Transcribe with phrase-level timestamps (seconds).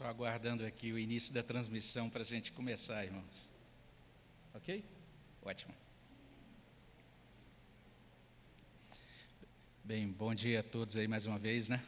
[0.00, 3.50] Só aguardando aqui o início da transmissão para a gente começar, irmãos.
[4.54, 4.82] Ok?
[5.42, 5.74] Ótimo.
[9.84, 11.84] Bem, bom dia a todos aí mais uma vez, né?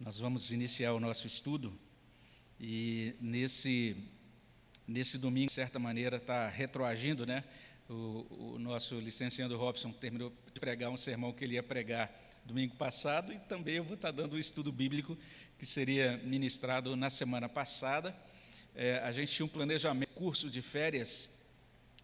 [0.00, 1.72] Nós vamos iniciar o nosso estudo
[2.58, 3.96] e nesse,
[4.84, 7.44] nesse domingo, de certa maneira, está retroagindo, né?
[7.88, 12.12] O, o nosso licenciando Robson terminou de pregar um sermão que ele ia pregar
[12.44, 15.16] domingo passado e também eu vou estar dando o um estudo bíblico
[15.58, 18.14] que seria ministrado na semana passada.
[18.74, 21.38] É, a gente tinha um planejamento, curso de férias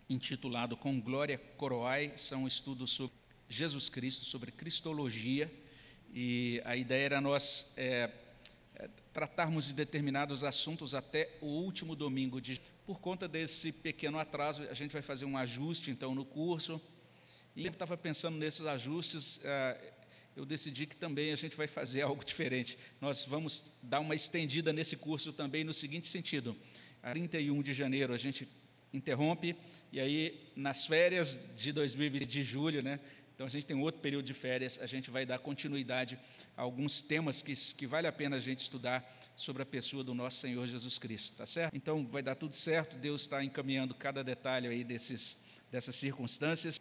[0.08, 3.16] intitulado Com Glória Coroai, são estudos sobre
[3.48, 5.50] Jesus Cristo, sobre Cristologia,
[6.14, 8.10] e a ideia era nós é,
[8.76, 14.62] é, tratarmos de determinados assuntos até o último domingo de por conta desse pequeno atraso,
[14.62, 16.80] a gente vai fazer um ajuste então no curso.
[17.54, 19.92] E eu estava pensando nesses ajustes, é,
[20.38, 22.78] eu decidi que também a gente vai fazer algo diferente.
[23.00, 26.56] Nós vamos dar uma estendida nesse curso também no seguinte sentido:
[27.02, 28.48] a 31 de janeiro a gente
[28.92, 29.56] interrompe
[29.92, 33.00] e aí nas férias de 2020 de julho, né?
[33.34, 36.18] Então a gente tem outro período de férias, a gente vai dar continuidade
[36.56, 40.12] a alguns temas que, que vale a pena a gente estudar sobre a pessoa do
[40.12, 41.76] nosso Senhor Jesus Cristo, tá certo?
[41.76, 46.80] Então vai dar tudo certo, Deus está encaminhando cada detalhe aí desses, dessas circunstâncias.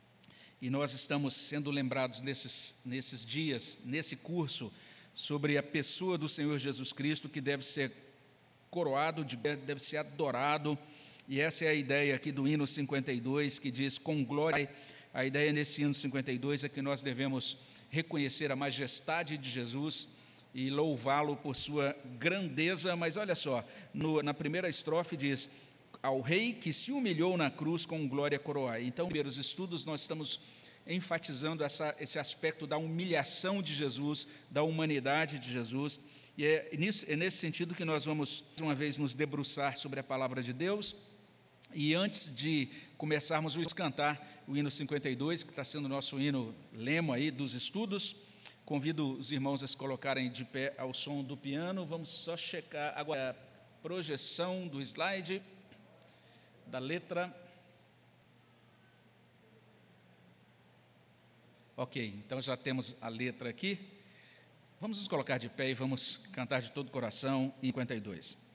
[0.59, 4.73] E nós estamos sendo lembrados nesses, nesses dias, nesse curso,
[5.13, 7.91] sobre a pessoa do Senhor Jesus Cristo, que deve ser
[8.71, 10.77] coroado, deve ser adorado.
[11.27, 14.69] E essa é a ideia aqui do hino 52, que diz: Com glória.
[15.13, 17.57] A ideia nesse hino 52 é que nós devemos
[17.89, 20.09] reconhecer a majestade de Jesus
[20.53, 22.95] e louvá-lo por sua grandeza.
[22.95, 23.63] Mas olha só,
[23.93, 25.49] no, na primeira estrofe diz:
[26.01, 28.81] ao rei que se humilhou na cruz com glória coroar.
[28.81, 30.39] Então, primeiros estudos, nós estamos
[30.85, 35.99] enfatizando essa, esse aspecto da humilhação de Jesus, da humanidade de Jesus.
[36.37, 40.03] E é, nisso, é nesse sentido que nós vamos, uma vez, nos debruçar sobre a
[40.03, 40.95] palavra de Deus.
[41.73, 47.15] E antes de começarmos a cantar o hino 52, que está sendo nosso hino lema
[47.15, 48.27] aí dos estudos,
[48.63, 51.85] convido os irmãos a se colocarem de pé ao som do piano.
[51.85, 55.41] Vamos só checar agora a projeção do slide
[56.67, 57.33] da letra.
[61.75, 63.79] Ok, então já temos a letra aqui.
[64.79, 68.47] Vamos nos colocar de pé e vamos cantar de todo o coração em 52.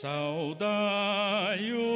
[0.00, 1.87] Saudai o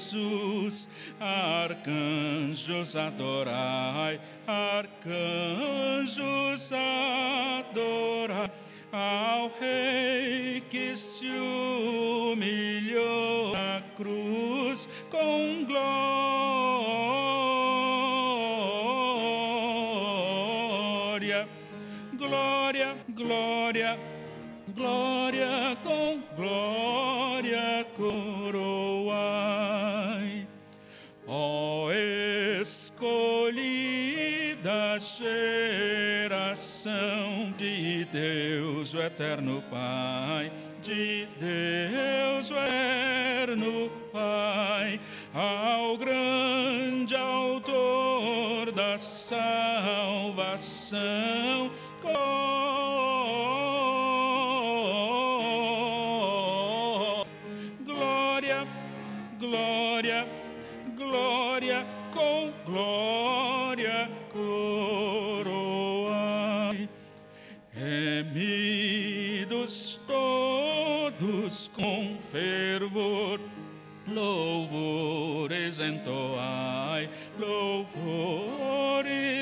[0.00, 0.88] Jesus,
[1.20, 5.02] arcanjos adorai, arcanjos
[6.72, 8.50] adorai
[8.92, 11.28] ao Rei que se
[12.32, 16.29] humilhou na cruz com glória,
[35.00, 36.60] geração
[37.56, 40.52] de Deus, o eterno Pai,
[40.82, 45.00] de Deus, o eterno Pai,
[45.32, 50.20] ao grande autor da salvação.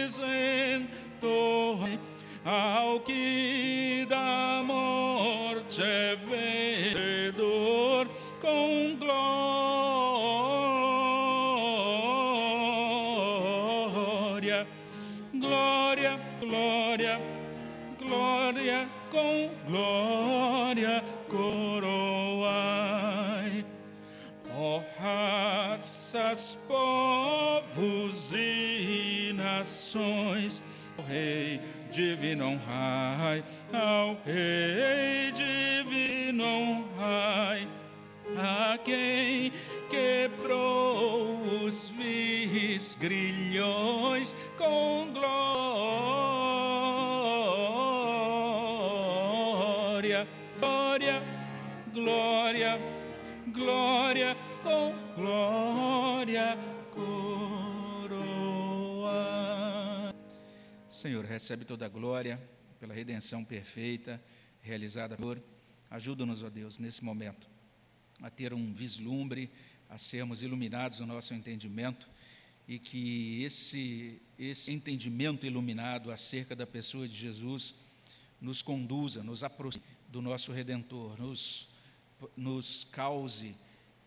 [0.09, 0.58] risen.
[31.99, 33.43] Divino honrai,
[33.73, 37.67] ao Rei divino honrai,
[38.39, 39.53] a quem
[39.91, 45.68] quebrou os vis grilhões com glória,
[60.99, 62.43] Senhor, recebe toda a glória
[62.81, 64.21] pela redenção perfeita
[64.61, 65.41] realizada por.
[65.89, 67.49] Ajuda-nos, ó Deus, nesse momento,
[68.21, 69.49] a ter um vislumbre,
[69.89, 72.09] a sermos iluminados no nosso entendimento
[72.67, 77.77] e que esse, esse entendimento iluminado acerca da pessoa de Jesus
[78.41, 81.69] nos conduza, nos aproxime do nosso Redentor, nos,
[82.37, 83.55] nos cause,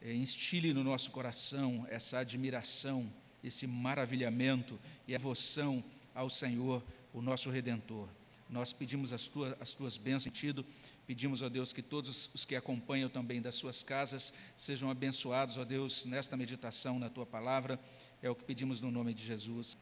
[0.02, 3.10] é, instile no nosso coração essa admiração,
[3.42, 4.78] esse maravilhamento
[5.08, 5.82] e a devoção
[6.14, 8.08] ao Senhor, o nosso Redentor.
[8.50, 10.66] Nós pedimos as tuas, as tuas bênçãos sentido,
[11.08, 15.64] pedimos, ó Deus, que todos os que acompanham também das suas casas sejam abençoados, ó
[15.64, 17.80] Deus, nesta meditação na tua palavra.
[18.22, 19.78] É o que pedimos no nome de Jesus.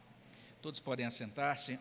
[0.62, 1.78] Todos podem assentar-se.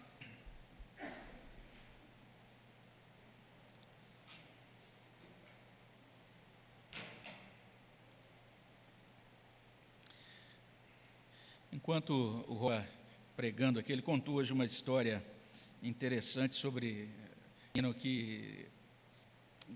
[11.72, 12.12] Enquanto
[12.48, 12.99] o Roa
[13.40, 15.24] pregando aqui, ele contou hoje uma história
[15.82, 17.08] interessante sobre
[17.74, 18.66] o que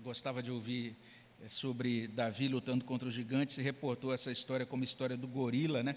[0.02, 0.94] gostava de ouvir
[1.42, 5.82] eh, sobre Davi lutando contra os gigantes e reportou essa história como história do gorila,
[5.82, 5.96] né?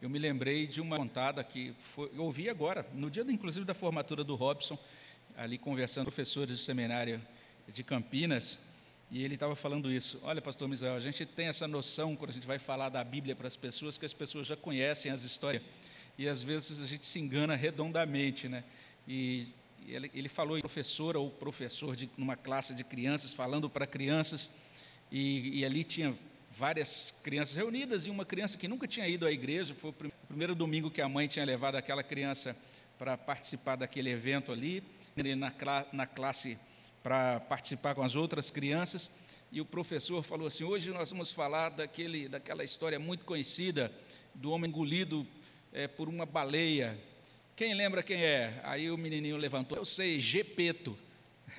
[0.00, 3.74] Eu me lembrei de uma contada que foi, eu ouvi agora, no dia inclusive da
[3.74, 4.78] formatura do Robson,
[5.36, 7.20] ali conversando com professores do seminário
[7.68, 8.60] de Campinas,
[9.10, 10.18] e ele estava falando isso.
[10.22, 13.36] Olha, pastor Misael, a gente tem essa noção quando a gente vai falar da Bíblia
[13.36, 15.62] para as pessoas que as pessoas já conhecem as histórias
[16.18, 18.64] e às vezes a gente se engana redondamente, né?
[19.06, 19.46] E
[19.86, 24.50] ele, ele falou professora ou professor de numa classe de crianças falando para crianças
[25.10, 26.14] e, e, ali tinha
[26.50, 30.54] várias crianças reunidas e uma criança que nunca tinha ido à igreja foi o primeiro
[30.54, 32.56] domingo que a mãe tinha levado aquela criança
[32.98, 34.82] para participar daquele evento ali
[35.36, 35.52] na,
[35.92, 36.58] na classe
[37.02, 39.12] para participar com as outras crianças
[39.50, 43.92] e o professor falou assim hoje nós vamos falar daquele daquela história muito conhecida
[44.34, 45.26] do homem engolido
[45.72, 46.98] é, por uma baleia.
[47.56, 48.60] Quem lembra quem é?
[48.64, 49.78] Aí o menininho levantou.
[49.78, 50.98] Eu sei, Gepeto.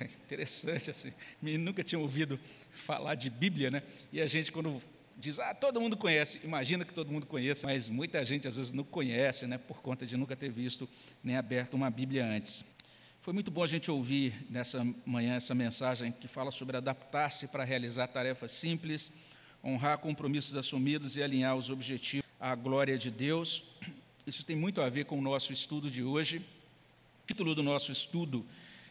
[0.00, 1.12] interessante assim.
[1.40, 2.38] Nunca tinha ouvido
[2.72, 3.82] falar de Bíblia, né?
[4.12, 4.82] E a gente quando
[5.16, 8.72] diz, ah, todo mundo conhece, imagina que todo mundo conheça, mas muita gente às vezes
[8.72, 9.58] não conhece, né?
[9.58, 10.88] Por conta de nunca ter visto
[11.22, 12.74] nem aberto uma Bíblia antes.
[13.20, 17.64] Foi muito bom a gente ouvir nessa manhã essa mensagem que fala sobre adaptar-se para
[17.64, 19.14] realizar tarefas simples,
[19.64, 23.78] honrar compromissos assumidos e alinhar os objetivos à glória de Deus.
[24.26, 26.38] Isso tem muito a ver com o nosso estudo de hoje.
[26.38, 28.46] O título do nosso estudo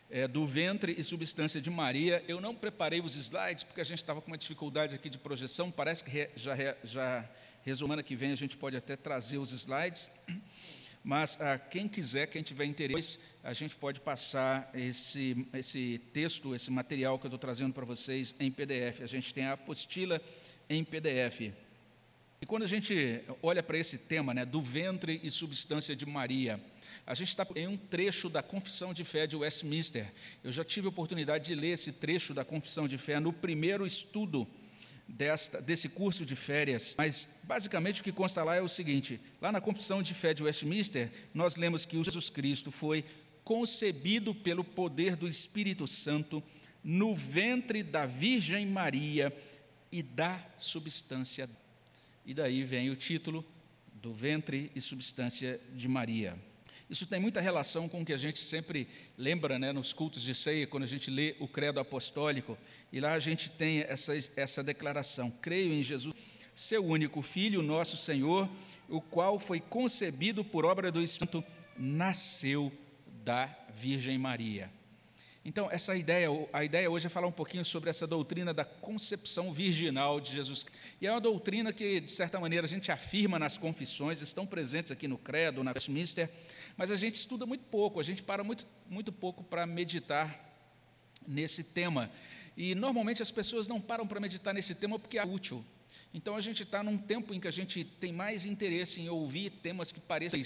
[0.07, 2.23] é Do Ventre e Substância de Maria.
[2.27, 5.71] Eu não preparei os slides porque a gente estava com uma dificuldade aqui de projeção.
[5.71, 7.27] Parece que já, já
[7.75, 10.11] semana que vem a gente pode até trazer os slides.
[11.03, 16.69] Mas ah, quem quiser, quem tiver interesse, a gente pode passar esse, esse texto, esse
[16.69, 19.01] material que eu estou trazendo para vocês em PDF.
[19.01, 20.21] A gente tem a apostila
[20.69, 21.51] em PDF.
[22.43, 26.61] E quando a gente olha para esse tema, né, do ventre e substância de Maria,
[27.07, 30.11] a gente está em um trecho da Confissão de Fé de Westminster.
[30.43, 33.87] Eu já tive a oportunidade de ler esse trecho da Confissão de Fé no primeiro
[33.87, 34.45] estudo
[35.07, 39.49] desta, desse curso de férias, mas basicamente o que consta lá é o seguinte: lá
[39.49, 43.05] na Confissão de Fé de Westminster, nós lemos que Jesus Cristo foi
[43.45, 46.43] concebido pelo poder do Espírito Santo
[46.83, 49.33] no ventre da Virgem Maria
[49.89, 51.49] e da substância
[52.25, 53.45] e daí vem o título
[53.93, 56.37] do ventre e substância de Maria.
[56.89, 58.87] Isso tem muita relação com o que a gente sempre
[59.17, 62.57] lembra né, nos cultos de ceia, quando a gente lê o credo apostólico,
[62.91, 66.13] e lá a gente tem essa, essa declaração: Creio em Jesus,
[66.53, 68.49] seu único Filho, nosso Senhor,
[68.89, 71.43] o qual foi concebido por obra do Espírito,
[71.77, 72.71] nasceu
[73.23, 74.69] da Virgem Maria.
[75.45, 79.51] Então, essa ideia, a ideia hoje é falar um pouquinho sobre essa doutrina da concepção
[79.51, 80.65] virginal de Jesus.
[81.01, 84.91] E é uma doutrina que, de certa maneira, a gente afirma nas confissões, estão presentes
[84.91, 86.29] aqui no Credo, na Westminster,
[86.77, 90.53] mas a gente estuda muito pouco, a gente para muito, muito pouco para meditar
[91.27, 92.09] nesse tema.
[92.55, 95.63] E normalmente as pessoas não param para meditar nesse tema porque é útil.
[96.13, 99.49] Então a gente está num tempo em que a gente tem mais interesse em ouvir
[99.49, 100.39] temas que pareçam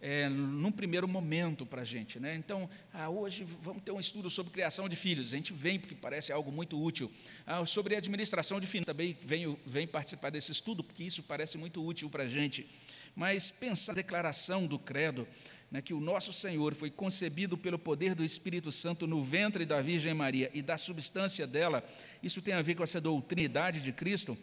[0.00, 2.20] é, num primeiro momento para a gente.
[2.20, 2.34] Né?
[2.34, 5.32] Então, ah, hoje vamos ter um estudo sobre criação de filhos.
[5.32, 7.10] A gente vem porque parece algo muito útil.
[7.46, 11.84] Ah, sobre administração de finanças, também venho, vem participar desse estudo, porque isso parece muito
[11.84, 12.68] útil para a gente.
[13.14, 15.26] Mas pensar a declaração do credo,
[15.70, 19.80] né, que o nosso Senhor foi concebido pelo poder do Espírito Santo no ventre da
[19.80, 21.82] Virgem Maria e da substância dela,
[22.22, 24.36] isso tem a ver com essa doutrinidade de Cristo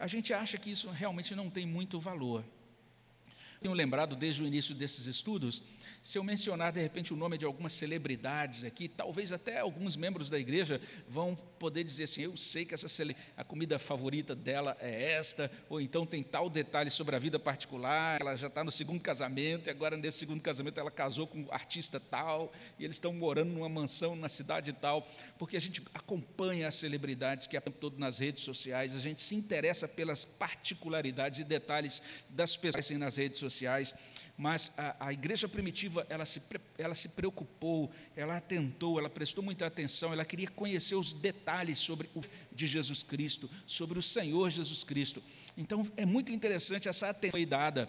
[0.00, 2.42] a gente acha que isso realmente não tem muito valor.
[3.60, 5.62] Tenho lembrado desde o início desses estudos
[6.02, 10.30] Se eu mencionar de repente o nome de algumas celebridades aqui, talvez até alguns membros
[10.30, 12.88] da igreja vão poder dizer assim: eu sei que essa
[13.36, 18.18] a comida favorita dela é esta, ou então tem tal detalhe sobre a vida particular,
[18.18, 21.52] ela já está no segundo casamento e agora nesse segundo casamento ela casou com um
[21.52, 25.06] artista tal e eles estão morando numa mansão na cidade tal,
[25.38, 29.34] porque a gente acompanha as celebridades que é todo nas redes sociais, a gente se
[29.34, 33.94] interessa pelas particularidades e detalhes das pessoas nas redes sociais
[34.36, 36.42] mas a, a, igreja primitiva ela se,
[36.78, 42.08] ela se preocupou, ela atentou, ela prestou muita atenção, ela queria conhecer os detalhes sobre
[42.14, 42.22] o
[42.52, 45.22] de Jesus Cristo, sobre o Senhor Jesus Cristo.
[45.56, 47.88] Então é muito interessante essa atenção foi dada,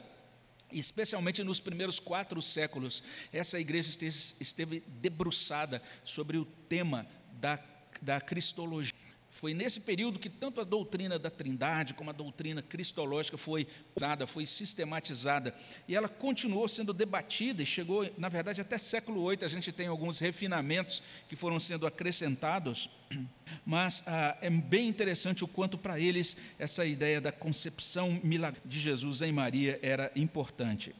[0.71, 3.03] especialmente nos primeiros quatro séculos.
[3.31, 7.59] Essa igreja esteve, esteve debruçada sobre o tema da,
[8.01, 9.10] da cristologia.
[9.31, 14.27] Foi nesse período que tanto a doutrina da Trindade como a doutrina cristológica foi usada,
[14.27, 15.55] foi sistematizada,
[15.87, 19.45] e ela continuou sendo debatida e chegou, na verdade, até século VIII.
[19.45, 22.89] A gente tem alguns refinamentos que foram sendo acrescentados,
[23.65, 28.21] mas ah, é bem interessante o quanto para eles essa ideia da concepção
[28.65, 30.93] de Jesus em Maria era importante.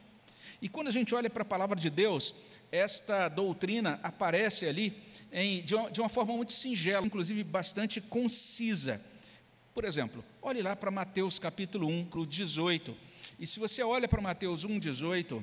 [0.62, 2.34] E quando a gente olha para a palavra de Deus,
[2.70, 4.96] esta doutrina aparece ali
[5.32, 9.00] em, de, uma, de uma forma muito singela, inclusive bastante concisa.
[9.74, 12.94] Por exemplo, olhe lá para Mateus capítulo 1, 18.
[13.38, 15.42] E se você olha para Mateus 1, 18,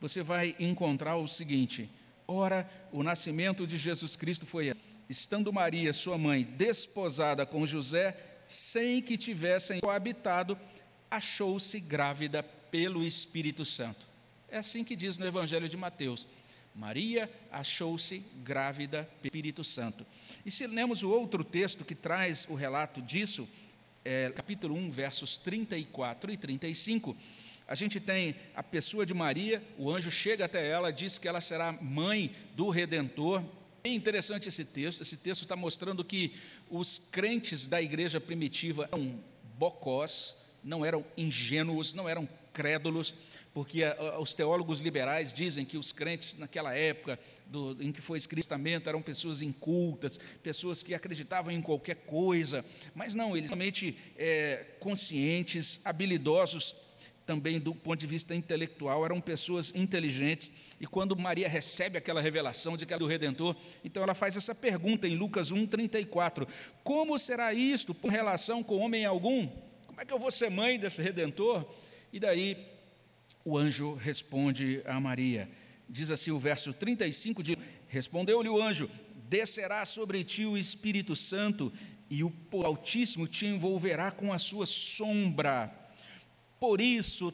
[0.00, 1.88] você vai encontrar o seguinte:
[2.28, 4.74] Ora, o nascimento de Jesus Cristo foi
[5.08, 10.58] estando Maria, sua mãe, desposada com José, sem que tivessem coabitado,
[11.10, 14.06] achou-se grávida pelo Espírito Santo.
[14.48, 16.26] É assim que diz no Evangelho de Mateus.
[16.74, 20.04] Maria achou-se grávida pelo Espírito Santo.
[20.44, 23.48] E se lemos o outro texto que traz o relato disso,
[24.04, 27.16] é, capítulo 1, versos 34 e 35,
[27.66, 31.40] a gente tem a pessoa de Maria, o anjo chega até ela, diz que ela
[31.40, 33.42] será mãe do Redentor.
[33.82, 36.34] É interessante esse texto, esse texto está mostrando que
[36.68, 39.18] os crentes da igreja primitiva eram
[39.56, 43.14] bocós, não eram ingênuos, não eram crédulos,
[43.54, 43.82] porque
[44.18, 48.48] os teólogos liberais dizem que os crentes naquela época do, em que foi escrito o
[48.48, 54.66] Testamento eram pessoas incultas, pessoas que acreditavam em qualquer coisa, mas não, eles realmente é,
[54.80, 56.74] conscientes, habilidosos
[57.24, 62.76] também do ponto de vista intelectual, eram pessoas inteligentes, e quando Maria recebe aquela revelação
[62.76, 66.46] de que é do Redentor, então ela faz essa pergunta em Lucas 1,34:
[66.82, 69.48] Como será isto por relação com homem algum?
[69.86, 71.64] Como é que eu vou ser mãe desse Redentor?
[72.12, 72.73] E daí
[73.44, 75.48] o anjo responde a Maria.
[75.88, 77.58] Diz assim o verso 35 de
[77.88, 78.90] Respondeu-lhe o anjo:
[79.28, 81.72] Descerá sobre ti o Espírito Santo
[82.10, 82.32] e o
[82.64, 85.72] Altíssimo te envolverá com a sua sombra.
[86.58, 87.32] Por isso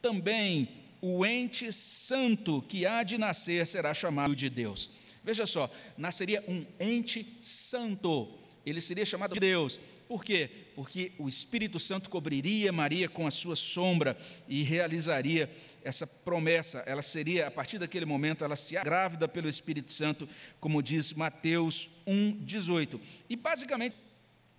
[0.00, 0.68] também
[1.00, 4.90] o ente santo que há de nascer será chamado de Deus.
[5.22, 8.38] Veja só, nasceria um ente santo.
[8.64, 9.78] Ele seria chamado de Deus.
[10.10, 10.50] Por quê?
[10.74, 15.48] Porque o Espírito Santo cobriria Maria com a sua sombra e realizaria
[15.84, 16.82] essa promessa.
[16.84, 21.90] Ela seria, a partir daquele momento, ela se grávida pelo Espírito Santo, como diz Mateus
[22.08, 23.00] 1,18.
[23.28, 23.94] E basicamente,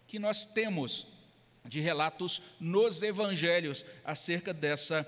[0.08, 1.08] que nós temos
[1.66, 5.06] de relatos nos evangelhos acerca dessa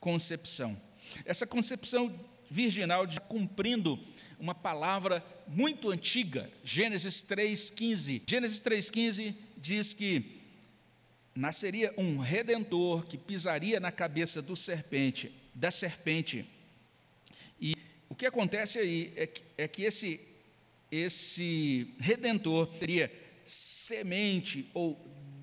[0.00, 0.78] concepção.
[1.24, 2.14] Essa concepção
[2.50, 3.98] virginal de cumprindo
[4.38, 8.24] uma palavra muito antiga, Gênesis 3,15.
[8.26, 10.38] Gênesis 3,15 diz que
[11.34, 16.44] nasceria um redentor que pisaria na cabeça do serpente, da serpente.
[17.60, 17.74] E
[18.08, 20.20] o que acontece aí é que, é que esse,
[20.90, 23.12] esse redentor teria
[23.44, 24.98] semente ou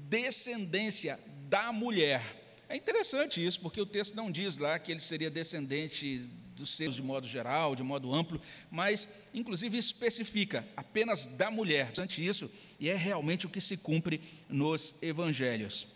[0.09, 2.21] descendência da mulher.
[2.67, 6.95] É interessante isso, porque o texto não diz lá que ele seria descendente dos seus
[6.95, 8.41] de modo geral, de modo amplo,
[8.71, 11.87] mas inclusive especifica apenas da mulher.
[11.87, 15.87] Bastante isso, e é realmente o que se cumpre nos evangelhos.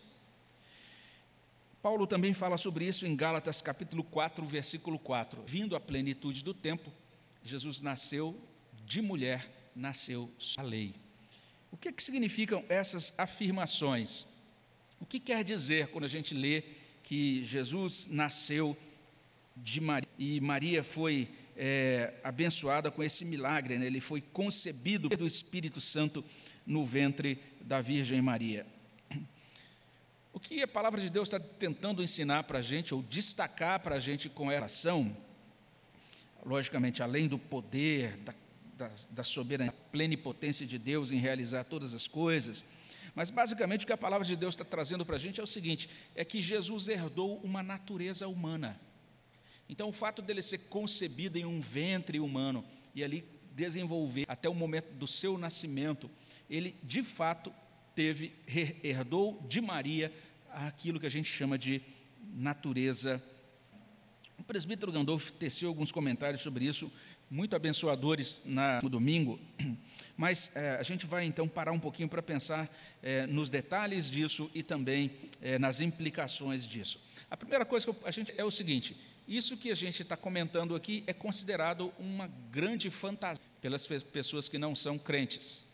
[1.82, 5.42] Paulo também fala sobre isso em Gálatas capítulo 4, versículo 4.
[5.48, 6.92] Vindo à plenitude do tempo,
[7.44, 8.38] Jesus nasceu
[8.86, 10.94] de mulher, nasceu a lei.
[11.72, 14.28] O que, é que significam essas afirmações?
[15.00, 16.64] O que quer dizer quando a gente lê
[17.04, 18.78] que Jesus nasceu
[19.56, 23.86] de Maria e Maria foi é, abençoada com esse milagre, né?
[23.86, 26.24] ele foi concebido do Espírito Santo
[26.70, 28.64] no ventre da Virgem Maria.
[30.32, 33.96] O que a palavra de Deus está tentando ensinar para a gente, ou destacar para
[33.96, 35.18] a gente com essa ação,
[36.46, 38.36] logicamente, além do poder, da,
[38.78, 42.64] da, da soberania, da plenipotência de Deus em realizar todas as coisas,
[43.16, 45.48] mas basicamente o que a palavra de Deus está trazendo para a gente é o
[45.48, 48.80] seguinte: é que Jesus herdou uma natureza humana.
[49.68, 54.54] Então, o fato dele ser concebido em um ventre humano e ali desenvolver até o
[54.54, 56.10] momento do seu nascimento,
[56.50, 57.54] ele de fato
[57.96, 58.34] teve,
[58.84, 60.12] herdou de Maria
[60.52, 61.82] aquilo que a gente chama de
[62.34, 63.22] natureza.
[64.38, 66.92] O presbítero Gandolfo teceu alguns comentários sobre isso,
[67.30, 69.40] muito abençoadores na, no domingo,
[70.18, 72.70] mas é, a gente vai então parar um pouquinho para pensar
[73.04, 77.00] é, nos detalhes disso e também é, nas implicações disso.
[77.30, 80.76] A primeira coisa que a gente é o seguinte: isso que a gente está comentando
[80.76, 85.69] aqui é considerado uma grande fantasia pelas pessoas que não são crentes.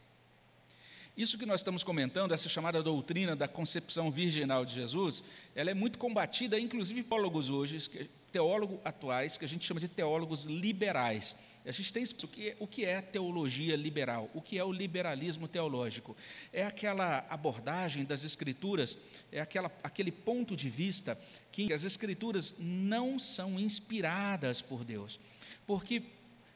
[1.17, 5.23] Isso que nós estamos comentando, essa chamada doutrina da concepção virginal de Jesus,
[5.55, 7.89] ela é muito combatida, inclusive teólogos hoje,
[8.33, 11.37] teólogos atuais, que a gente chama de teólogos liberais.
[11.65, 14.73] A gente tem o que, é, o que é teologia liberal, o que é o
[14.73, 16.17] liberalismo teológico.
[16.51, 18.97] É aquela abordagem das escrituras,
[19.31, 21.19] é aquela, aquele ponto de vista
[21.49, 25.17] que as escrituras não são inspiradas por Deus.
[25.65, 26.03] Porque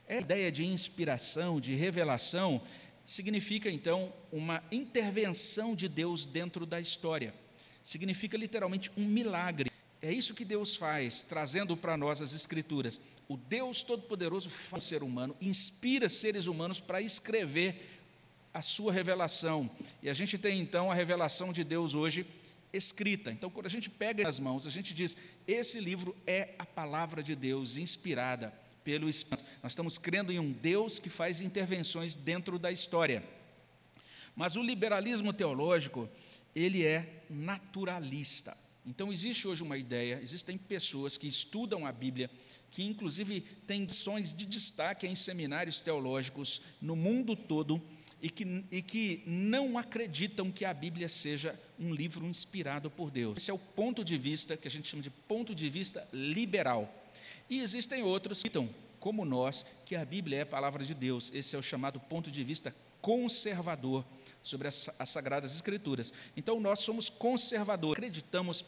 [0.08, 2.62] a ideia de inspiração, de revelação,
[3.10, 7.34] significa então uma intervenção de Deus dentro da história.
[7.84, 9.72] Significa literalmente um milagre.
[10.00, 13.02] É isso que Deus faz, trazendo para nós as Escrituras.
[13.28, 18.00] O Deus Todo-Poderoso faz o ser humano, inspira seres humanos para escrever
[18.54, 19.68] a sua revelação.
[20.04, 22.28] E a gente tem então a revelação de Deus hoje
[22.72, 23.32] escrita.
[23.32, 25.18] Então, quando a gente pega nas mãos, a gente diz:
[25.48, 28.54] esse livro é a palavra de Deus inspirada
[28.90, 29.48] pelo Espírito.
[29.62, 33.24] Nós estamos crendo em um Deus que faz intervenções dentro da história.
[34.36, 36.10] Mas o liberalismo teológico,
[36.56, 38.58] ele é naturalista.
[38.84, 42.32] Então, existe hoje uma ideia, existem pessoas que estudam a Bíblia,
[42.72, 47.80] que inclusive têm lições de destaque em seminários teológicos no mundo todo,
[48.22, 53.38] e que, e que não acreditam que a Bíblia seja um livro inspirado por Deus.
[53.38, 56.92] Esse é o ponto de vista que a gente chama de ponto de vista liberal.
[57.50, 61.32] E existem outros que citam, como nós, que a Bíblia é a palavra de Deus.
[61.34, 64.06] Esse é o chamado ponto de vista conservador
[64.44, 66.14] sobre as, as Sagradas Escrituras.
[66.36, 68.64] Então, nós somos conservadores, acreditamos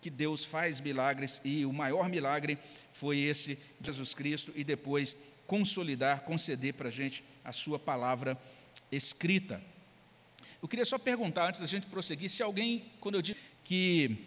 [0.00, 2.58] que Deus faz milagres e o maior milagre
[2.92, 5.16] foi esse Jesus Cristo e depois
[5.46, 8.36] consolidar, conceder para a gente a sua palavra
[8.90, 9.62] escrita.
[10.60, 14.26] Eu queria só perguntar, antes da gente prosseguir, se alguém, quando eu digo que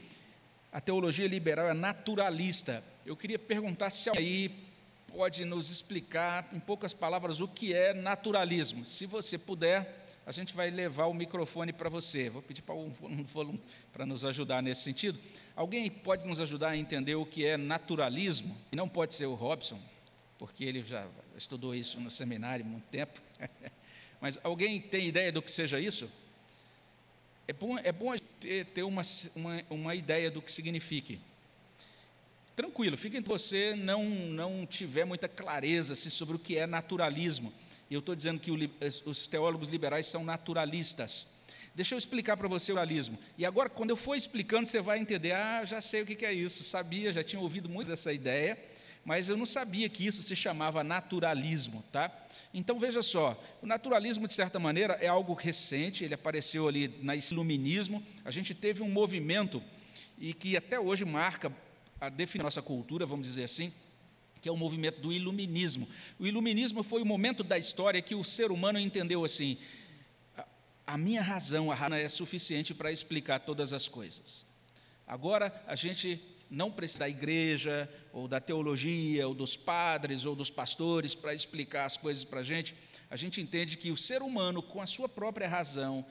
[0.71, 4.65] a teologia liberal é naturalista, eu queria perguntar se alguém aí
[5.07, 8.85] pode nos explicar, em poucas palavras, o que é naturalismo.
[8.85, 12.29] Se você puder, a gente vai levar o microfone para você.
[12.29, 13.61] Vou pedir para um volume
[13.93, 15.19] para nos ajudar nesse sentido.
[15.55, 18.57] Alguém pode nos ajudar a entender o que é naturalismo?
[18.71, 19.79] E não pode ser o Robson,
[20.39, 23.21] porque ele já estudou isso no seminário há muito tempo.
[24.19, 26.09] Mas alguém tem ideia do que seja isso?
[27.47, 29.03] É bom, é bom ter, ter uma,
[29.35, 31.19] uma, uma ideia do que signifique.
[32.55, 37.53] Tranquilo, fiquem se você não, não tiver muita clareza assim, sobre o que é naturalismo.
[37.91, 38.57] Eu estou dizendo que o,
[39.05, 41.43] os teólogos liberais são naturalistas.
[41.75, 43.19] Deixa eu explicar para você o naturalismo.
[43.37, 45.33] E agora, quando eu for explicando, você vai entender.
[45.33, 46.63] Ah, já sei o que é isso.
[46.63, 48.57] Sabia, já tinha ouvido muito dessa ideia,
[49.03, 52.09] mas eu não sabia que isso se chamava naturalismo, tá?
[52.53, 56.05] Então veja só, o naturalismo de certa maneira é algo recente.
[56.05, 58.01] Ele apareceu ali na iluminismo.
[58.23, 59.61] A gente teve um movimento
[60.17, 61.51] e que até hoje marca
[61.99, 63.71] a definir nossa cultura, vamos dizer assim,
[64.41, 65.87] que é o movimento do iluminismo.
[66.19, 69.57] O iluminismo foi o momento da história que o ser humano entendeu assim:
[70.85, 74.45] a minha razão, a razão é suficiente para explicar todas as coisas.
[75.07, 80.49] Agora a gente não precisa da igreja, ou da teologia, ou dos padres, ou dos
[80.49, 82.75] pastores para explicar as coisas para a gente.
[83.09, 86.05] A gente entende que o ser humano, com a sua própria razão,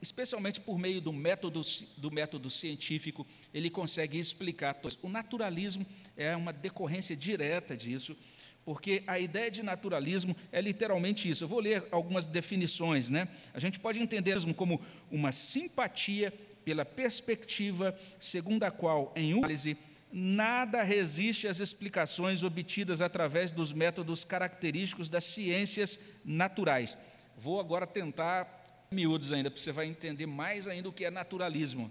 [0.00, 1.62] especialmente por meio do método,
[1.96, 4.80] do método científico, ele consegue explicar.
[5.02, 5.86] O naturalismo
[6.16, 8.16] é uma decorrência direta disso,
[8.64, 11.44] porque a ideia de naturalismo é literalmente isso.
[11.44, 13.10] Eu vou ler algumas definições.
[13.10, 13.28] Né?
[13.52, 16.32] A gente pode entender como uma simpatia
[16.64, 19.76] pela perspectiva segundo a qual, em análise,
[20.12, 26.98] nada resiste às explicações obtidas através dos métodos característicos das ciências naturais.
[27.36, 28.59] Vou agora tentar
[28.92, 31.88] miúdos ainda, porque você vai entender mais ainda o que é naturalismo.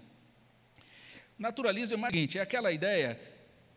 [1.38, 3.18] Naturalismo é mais o seguinte, é aquela ideia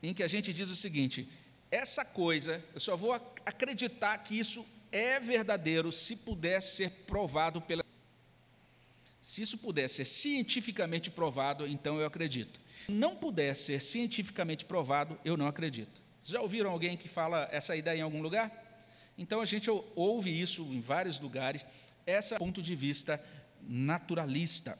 [0.01, 1.29] em que a gente diz o seguinte:
[1.71, 3.13] essa coisa, eu só vou
[3.45, 7.81] acreditar que isso é verdadeiro se puder ser provado pela.
[9.21, 12.59] Se isso puder ser cientificamente provado, então eu acredito.
[12.87, 16.01] Se não puder ser cientificamente provado, eu não acredito.
[16.21, 18.51] Já ouviram alguém que fala essa ideia em algum lugar?
[19.17, 21.65] Então a gente ouve isso em vários lugares
[22.05, 23.23] esse é o ponto de vista
[23.61, 24.77] naturalista.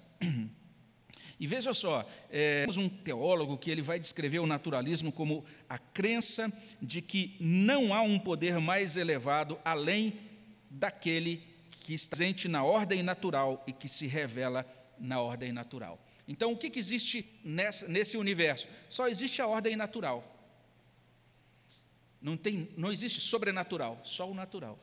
[1.40, 5.78] E veja só, é, temos um teólogo que ele vai descrever o naturalismo como a
[5.78, 10.14] crença de que não há um poder mais elevado além
[10.70, 11.44] daquele
[11.84, 14.66] que está presente na ordem natural e que se revela
[14.98, 16.00] na ordem natural.
[16.28, 18.68] Então, o que, que existe nessa, nesse universo?
[18.90, 20.24] Só existe a ordem natural.
[22.22, 24.80] Não, tem, não existe sobrenatural, só o natural.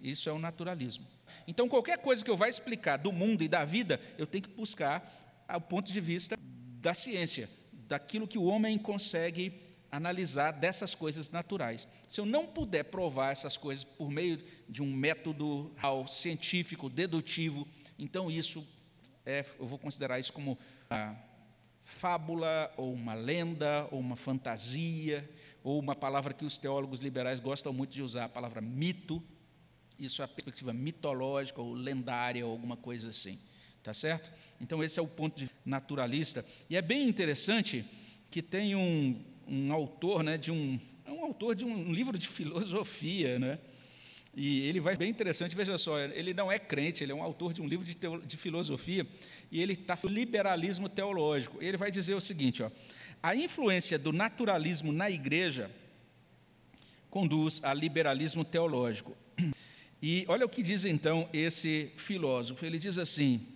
[0.00, 1.06] Isso é o naturalismo.
[1.46, 4.50] Então, qualquer coisa que eu vá explicar do mundo e da vida, eu tenho que
[4.50, 6.36] buscar o ponto de vista
[6.80, 9.52] da ciência, daquilo que o homem consegue
[9.90, 11.88] analisar dessas coisas naturais.
[12.08, 14.38] Se eu não puder provar essas coisas por meio
[14.68, 15.72] de um método
[16.06, 17.66] científico, dedutivo,
[17.98, 18.66] então isso
[19.26, 21.16] é, eu vou considerar isso como uma
[21.82, 25.28] fábula, ou uma lenda, ou uma fantasia,
[25.62, 29.22] ou uma palavra que os teólogos liberais gostam muito de usar, a palavra mito.
[30.00, 33.38] Isso é a perspectiva mitológica ou lendária ou alguma coisa assim.
[33.82, 34.30] Tá certo?
[34.60, 36.44] Então, esse é o ponto de naturalista.
[36.68, 37.84] E é bem interessante
[38.30, 42.26] que tem um, um autor, né, de um, é um autor de um livro de
[42.26, 43.58] filosofia, né?
[44.34, 47.52] E ele vai bem interessante, veja só, ele não é crente, ele é um autor
[47.52, 49.04] de um livro de, teo, de filosofia,
[49.50, 51.58] e ele está liberalismo teológico.
[51.60, 52.70] Ele vai dizer o seguinte: ó,
[53.20, 55.68] a influência do naturalismo na igreja
[57.10, 59.16] conduz a liberalismo teológico.
[60.02, 63.46] E olha o que diz então esse filósofo: ele diz assim,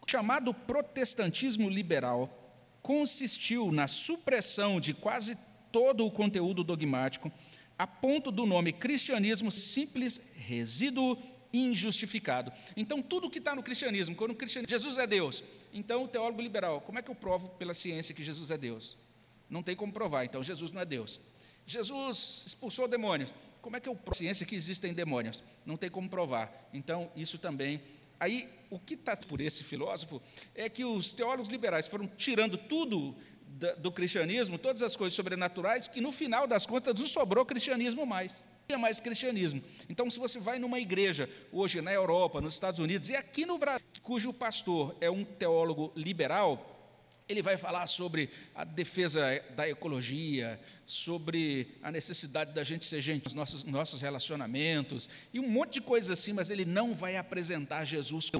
[0.00, 2.34] o chamado protestantismo liberal
[2.82, 5.36] consistiu na supressão de quase
[5.70, 7.30] todo o conteúdo dogmático
[7.78, 11.16] a ponto do nome cristianismo simples resíduo
[11.52, 12.52] injustificado.
[12.76, 15.42] Então, tudo que está no cristianismo, quando o cristianismo, Jesus é Deus.
[15.72, 18.96] Então, o teólogo liberal, como é que eu provo pela ciência que Jesus é Deus?
[19.48, 21.20] Não tem como provar, então Jesus não é Deus.
[21.66, 23.32] Jesus expulsou demônios.
[23.68, 25.42] Como é que eu provo ciência que existem demônios?
[25.66, 26.70] Não tem como provar.
[26.72, 27.82] Então, isso também.
[28.18, 30.22] Aí, o que está por esse filósofo
[30.54, 33.14] é que os teólogos liberais foram tirando tudo
[33.76, 38.38] do cristianismo, todas as coisas sobrenaturais, que no final das contas não sobrou cristianismo mais.
[38.40, 39.62] Não tinha mais cristianismo.
[39.86, 43.58] Então, se você vai numa igreja, hoje na Europa, nos Estados Unidos e aqui no
[43.58, 46.77] Brasil, cujo pastor é um teólogo liberal,
[47.28, 53.24] ele vai falar sobre a defesa da ecologia, sobre a necessidade da gente ser gente
[53.24, 57.84] nos nossos, nossos relacionamentos, e um monte de coisas assim, mas ele não vai apresentar
[57.84, 58.30] Jesus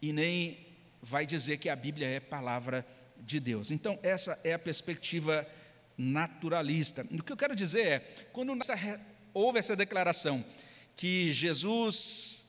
[0.00, 0.66] e nem
[1.02, 2.86] vai dizer que a Bíblia é palavra
[3.20, 3.70] de Deus.
[3.70, 5.46] Então, essa é a perspectiva
[5.96, 7.06] naturalista.
[7.10, 7.98] O que eu quero dizer é,
[8.32, 8.56] quando
[9.34, 10.44] houve essa declaração
[10.96, 12.46] que Jesus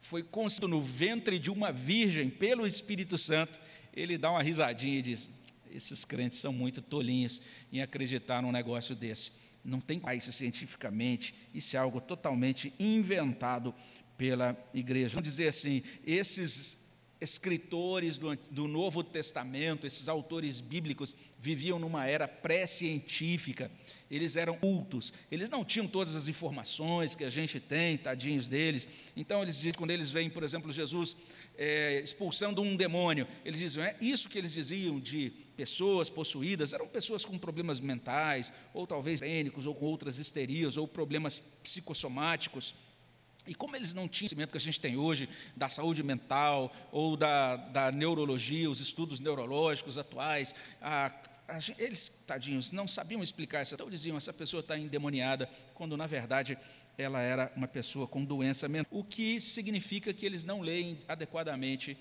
[0.00, 3.58] foi concebido no ventre de uma virgem pelo Espírito Santo,
[3.96, 5.28] ele dá uma risadinha e diz:
[5.70, 7.40] esses crentes são muito tolinhos
[7.72, 9.32] em acreditar num negócio desse.
[9.64, 13.74] Não tem isso cientificamente, isso é algo totalmente inventado
[14.16, 15.14] pela igreja.
[15.14, 16.86] Vamos dizer assim, esses
[17.20, 23.70] escritores do, do, Novo Testamento, esses autores bíblicos, viviam numa era pré-científica,
[24.10, 28.88] eles eram cultos, eles não tinham todas as informações que a gente tem, tadinhos deles.
[29.16, 31.16] Então, eles quando eles veem, por exemplo, Jesus
[31.56, 36.86] é, expulsando um demônio, eles dizem, é isso que eles diziam de pessoas possuídas, eram
[36.86, 42.74] pessoas com problemas mentais, ou talvez clínicos, ou com outras histerias, ou problemas psicossomáticos.
[43.46, 46.74] E como eles não tinham o conhecimento que a gente tem hoje da saúde mental
[46.90, 51.12] ou da, da neurologia, os estudos neurológicos atuais, a,
[51.48, 53.74] a, eles, tadinhos, não sabiam explicar isso.
[53.74, 56.58] Então diziam, essa pessoa está endemoniada, quando na verdade
[56.98, 58.98] ela era uma pessoa com doença mental.
[58.98, 61.96] O que significa que eles não leem adequadamente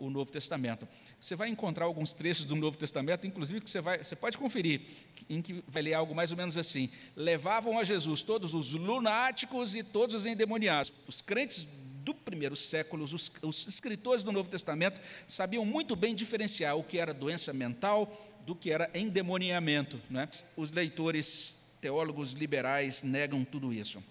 [0.00, 0.88] o Novo Testamento.
[1.20, 4.80] Você vai encontrar alguns trechos do Novo Testamento, inclusive que você, vai, você pode conferir,
[5.28, 9.74] em que vai ler algo mais ou menos assim: levavam a Jesus todos os lunáticos
[9.74, 10.92] e todos os endemoniados.
[11.06, 11.66] Os crentes
[12.02, 16.98] do primeiro século, os, os escritores do Novo Testamento sabiam muito bem diferenciar o que
[16.98, 18.10] era doença mental
[18.46, 20.00] do que era endemoniamento.
[20.08, 20.28] Né?
[20.56, 24.02] Os leitores teólogos liberais negam tudo isso.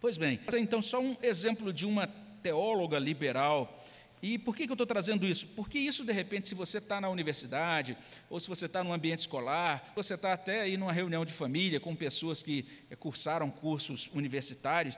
[0.00, 2.06] Pois bem, então só um exemplo de uma
[2.42, 3.84] teóloga liberal
[4.22, 5.48] e por que, que eu estou trazendo isso?
[5.48, 7.96] Porque isso, de repente, se você está na universidade,
[8.28, 11.78] ou se você está no ambiente escolar, você está até aí numa reunião de família
[11.78, 14.96] com pessoas que eh, cursaram cursos universitários,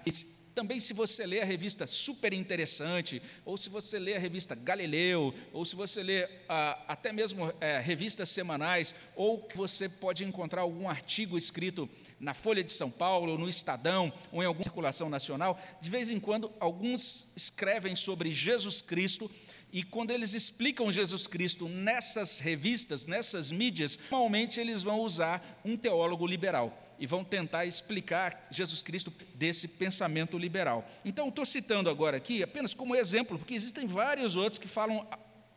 [0.55, 5.35] também se você lê a revista Super Interessante, ou se você lê a revista Galileu,
[5.53, 10.63] ou se você lê ah, até mesmo eh, revistas semanais, ou que você pode encontrar
[10.63, 15.09] algum artigo escrito na Folha de São Paulo, ou no Estadão, ou em alguma circulação
[15.09, 19.31] nacional, de vez em quando alguns escrevem sobre Jesus Cristo,
[19.73, 25.77] e quando eles explicam Jesus Cristo nessas revistas, nessas mídias, normalmente eles vão usar um
[25.77, 30.87] teólogo liberal e vão tentar explicar Jesus Cristo desse pensamento liberal.
[31.03, 35.09] Então, estou citando agora aqui apenas como exemplo, porque existem vários outros que falam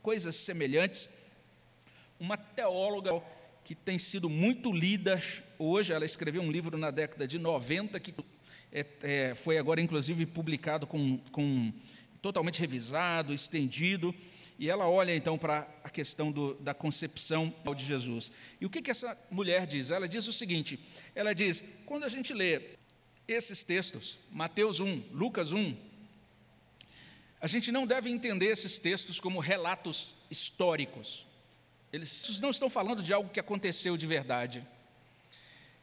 [0.01, 1.10] coisas semelhantes.
[2.17, 3.21] Uma teóloga
[3.65, 5.19] que tem sido muito lida
[5.60, 8.13] hoje, ela escreveu um livro na década de 90, que
[8.71, 11.73] é, é, foi agora inclusive publicado com, com
[12.21, 14.15] totalmente revisado, estendido,
[14.57, 18.31] e ela olha então para a questão do, da concepção de Jesus.
[18.61, 19.91] E o que, que essa mulher diz?
[19.91, 20.79] Ela diz o seguinte:
[21.15, 22.61] ela diz, quando a gente lê
[23.27, 25.75] esses textos, Mateus 1, Lucas 1,
[27.41, 31.25] a gente não deve entender esses textos como relatos históricos.
[31.91, 34.65] Eles não estão falando de algo que aconteceu de verdade.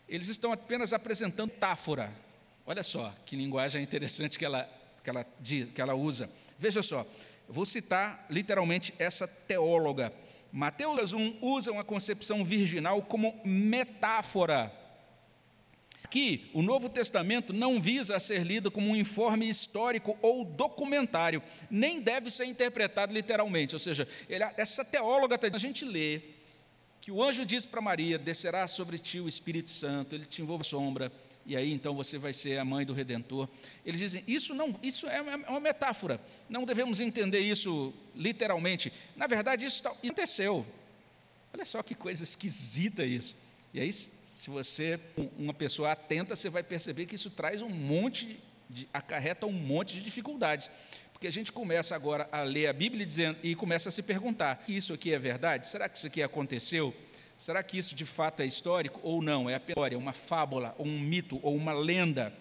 [0.08, 2.12] Eles estão apenas apresentando metáfora.
[2.66, 4.68] Olha só que linguagem interessante que ela,
[5.04, 5.26] que ela,
[5.74, 6.30] que ela usa.
[6.58, 7.06] Veja só,
[7.50, 10.12] vou citar literalmente essa teóloga.
[10.52, 14.72] Mateus 1 usa uma concepção virginal como metáfora
[16.10, 22.00] Aqui, o Novo Testamento não visa ser lido como um informe histórico ou documentário, nem
[22.00, 23.76] deve ser interpretado literalmente.
[23.76, 26.20] Ou seja, ele, essa teóloga, a gente lê
[27.00, 30.64] que o anjo diz para Maria: descerá sobre ti o Espírito Santo, ele te envolve
[30.64, 31.12] sombra,
[31.46, 33.48] e aí então você vai ser a mãe do Redentor.
[33.84, 38.92] Eles dizem: isso não, isso é uma metáfora, não devemos entender isso literalmente.
[39.16, 40.66] Na verdade, isso aconteceu.
[41.52, 43.34] Olha só que coisa esquisita isso.
[43.72, 44.98] E aí, se você,
[45.38, 49.94] uma pessoa atenta, você vai perceber que isso traz um monte, de, acarreta um monte
[49.94, 50.70] de dificuldades.
[51.12, 54.62] Porque a gente começa agora a ler a Bíblia dizendo, e começa a se perguntar:
[54.64, 55.66] que isso aqui é verdade?
[55.66, 56.94] Será que isso aqui aconteceu?
[57.40, 59.48] Será que isso de fato é histórico ou não?
[59.48, 62.34] É apenas história, uma fábula, ou um mito, ou uma lenda?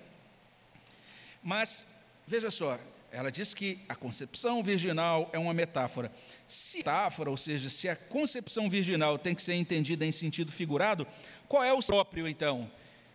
[1.42, 2.78] Mas, veja só,
[3.10, 6.12] ela diz que a concepção virginal é uma metáfora.
[6.46, 11.08] Se metáfora, ou seja, se a concepção virginal tem que ser entendida em sentido figurado,
[11.48, 12.70] qual é o próprio, então?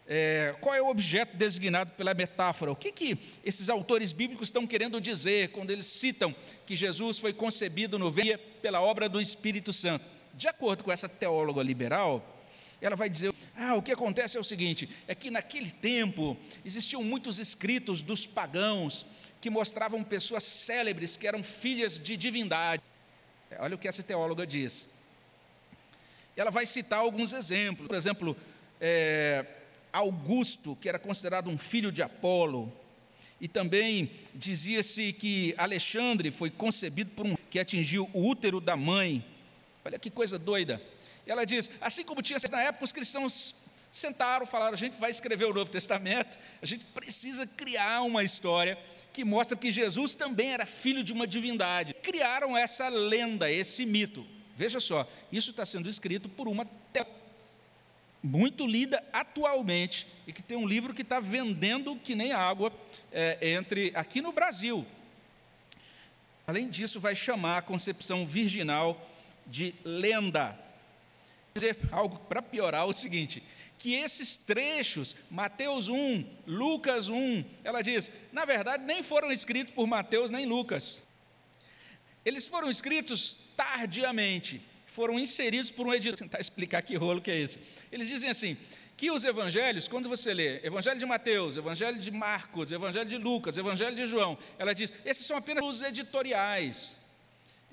[0.09, 2.73] É, qual é o objeto designado pela metáfora?
[2.73, 7.35] O que, que esses autores bíblicos estão querendo dizer quando eles citam que Jesus foi
[7.35, 10.14] concebido no ventre pela obra do Espírito Santo?
[10.35, 12.25] De acordo com essa teóloga liberal,
[12.81, 17.03] ela vai dizer: ah, o que acontece é o seguinte: é que naquele tempo existiam
[17.03, 19.07] muitos escritos dos pagãos
[19.41, 22.83] que mostravam pessoas célebres que eram filhas de divindade.
[23.59, 25.05] Olha o que essa teóloga diz
[26.37, 27.87] ela vai citar alguns exemplos.
[27.87, 28.37] Por exemplo,
[28.81, 29.45] é,
[29.93, 32.73] Augusto, que era considerado um filho de Apolo,
[33.41, 39.25] e também dizia-se que Alexandre foi concebido por um que atingiu o útero da mãe.
[39.85, 40.83] Olha que coisa doida.
[41.27, 43.55] E ela diz: assim como tinha na época, os cristãos
[43.91, 48.79] sentaram, falaram: a gente vai escrever o Novo Testamento, a gente precisa criar uma história
[49.13, 51.95] que mostra que Jesus também era filho de uma divindade.
[51.95, 54.27] Criaram essa lenda, esse mito.
[54.57, 56.65] Veja só, isso está sendo escrito por uma
[58.25, 62.73] muito lida atualmente e que tem um livro que está vendendo que nem água
[63.13, 64.87] é, entre aqui no Brasil.
[66.47, 69.11] Além disso, vai chamar a concepção virginal
[69.47, 70.59] de lenda.
[71.55, 73.43] Dizer algo para piorar o seguinte:
[73.79, 79.87] que esses trechos, Mateus 1, Lucas 1, ela diz, na verdade, nem foram escritos por
[79.87, 81.07] Mateus nem Lucas.
[82.25, 86.19] Eles foram escritos tardiamente, foram inseridos por um editor.
[86.19, 87.61] Vou tentar explicar que rolo que é esse.
[87.93, 88.57] Eles dizem assim:
[88.97, 93.57] que os evangelhos, quando você lê Evangelho de Mateus, Evangelho de Marcos, Evangelho de Lucas,
[93.57, 96.97] Evangelho de João, ela diz: esses são apenas os editoriais.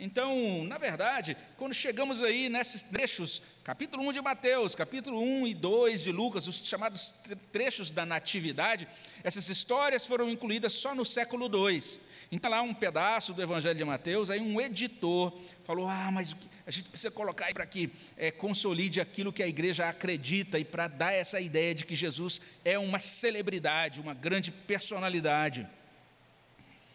[0.03, 5.53] Então, na verdade, quando chegamos aí nesses trechos, capítulo 1 de Mateus, capítulo 1 e
[5.53, 8.87] 2 de Lucas, os chamados trechos da natividade,
[9.23, 11.99] essas histórias foram incluídas só no século 2.
[12.31, 16.35] Então, lá um pedaço do Evangelho de Mateus, aí um editor falou: ah, mas
[16.65, 20.65] a gente precisa colocar aí para que é, consolide aquilo que a igreja acredita e
[20.65, 25.67] para dar essa ideia de que Jesus é uma celebridade, uma grande personalidade.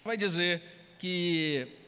[0.05, 0.61] Vai dizer
[0.99, 1.86] que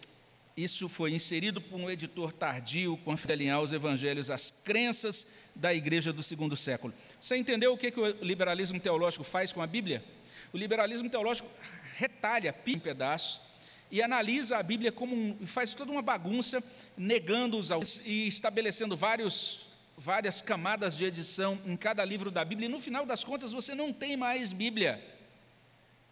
[0.62, 5.72] isso foi inserido por um editor tardio com a alinhar os evangelhos às crenças da
[5.72, 6.92] igreja do segundo século.
[7.20, 10.04] Você entendeu o que, que o liberalismo teológico faz com a Bíblia?
[10.52, 11.48] O liberalismo teológico
[11.96, 13.40] retalha em pedaços
[13.88, 16.62] e analisa a Bíblia como um, faz toda uma bagunça,
[16.96, 22.68] negando os autores e estabelecendo vários, várias camadas de edição em cada livro da Bíblia,
[22.68, 25.17] e no final das contas você não tem mais Bíblia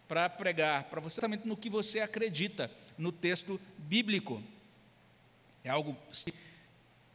[0.07, 4.41] para pregar, para você também no que você acredita no texto bíblico.
[5.63, 5.97] É algo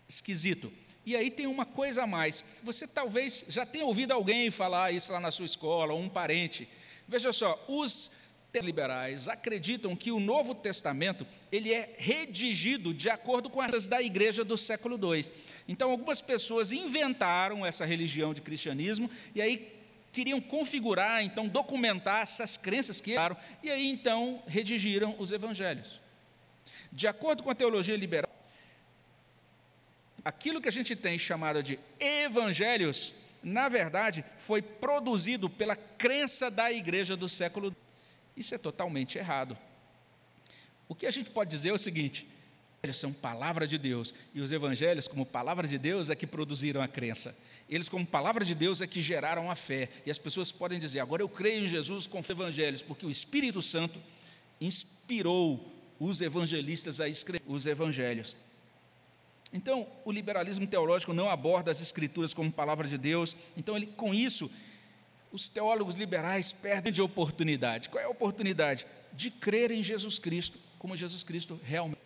[0.08, 0.72] esquisito.
[1.04, 2.44] E aí tem uma coisa a mais.
[2.62, 6.68] Você talvez já tenha ouvido alguém falar isso lá na sua escola, ou um parente.
[7.08, 8.12] Veja só, os
[8.60, 14.44] liberais acreditam que o Novo Testamento ele é redigido de acordo com as da igreja
[14.44, 15.24] do século II.
[15.66, 19.81] Então, algumas pessoas inventaram essa religião de cristianismo e aí
[20.12, 26.00] queriam configurar, então documentar essas crenças que eram e aí então redigiram os evangelhos.
[26.92, 28.30] De acordo com a teologia liberal,
[30.24, 36.70] Aquilo que a gente tem chamado de evangelhos, na verdade, foi produzido pela crença da
[36.70, 37.74] igreja do século.
[38.36, 39.58] Isso é totalmente errado.
[40.88, 42.28] O que a gente pode dizer é o seguinte:
[42.82, 46.80] eles são palavra de Deus, e os evangelhos, como palavra de Deus, é que produziram
[46.80, 47.36] a crença.
[47.74, 49.88] Eles, como palavra de Deus, é que geraram a fé.
[50.04, 53.10] E as pessoas podem dizer: agora eu creio em Jesus com os evangelhos, porque o
[53.10, 53.98] Espírito Santo
[54.60, 58.36] inspirou os evangelistas a escrever os evangelhos.
[59.54, 63.34] Então, o liberalismo teológico não aborda as escrituras como palavra de Deus.
[63.56, 64.50] Então, ele, com isso,
[65.32, 67.88] os teólogos liberais perdem de oportunidade.
[67.88, 68.86] Qual é a oportunidade?
[69.14, 72.02] De crer em Jesus Cristo, como Jesus Cristo realmente.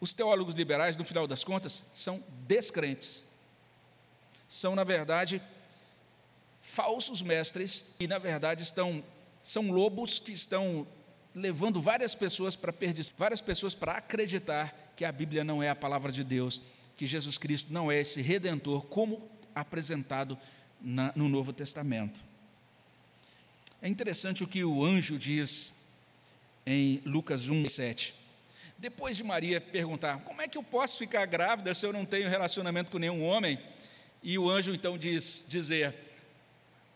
[0.00, 3.28] Os teólogos liberais, no final das contas, são descrentes.
[4.50, 5.40] São, na verdade,
[6.60, 9.02] falsos mestres e, na verdade, estão
[9.42, 10.86] são lobos que estão
[11.34, 15.74] levando várias pessoas para perdição, várias pessoas para acreditar que a Bíblia não é a
[15.74, 16.60] palavra de Deus,
[16.96, 20.36] que Jesus Cristo não é esse redentor como apresentado
[20.80, 22.20] na, no Novo Testamento.
[23.80, 25.86] É interessante o que o anjo diz
[26.66, 28.14] em Lucas 1, 7.
[28.76, 32.28] Depois de Maria perguntar: Como é que eu posso ficar grávida se eu não tenho
[32.28, 33.58] relacionamento com nenhum homem?
[34.22, 35.94] E o anjo então diz: dizer,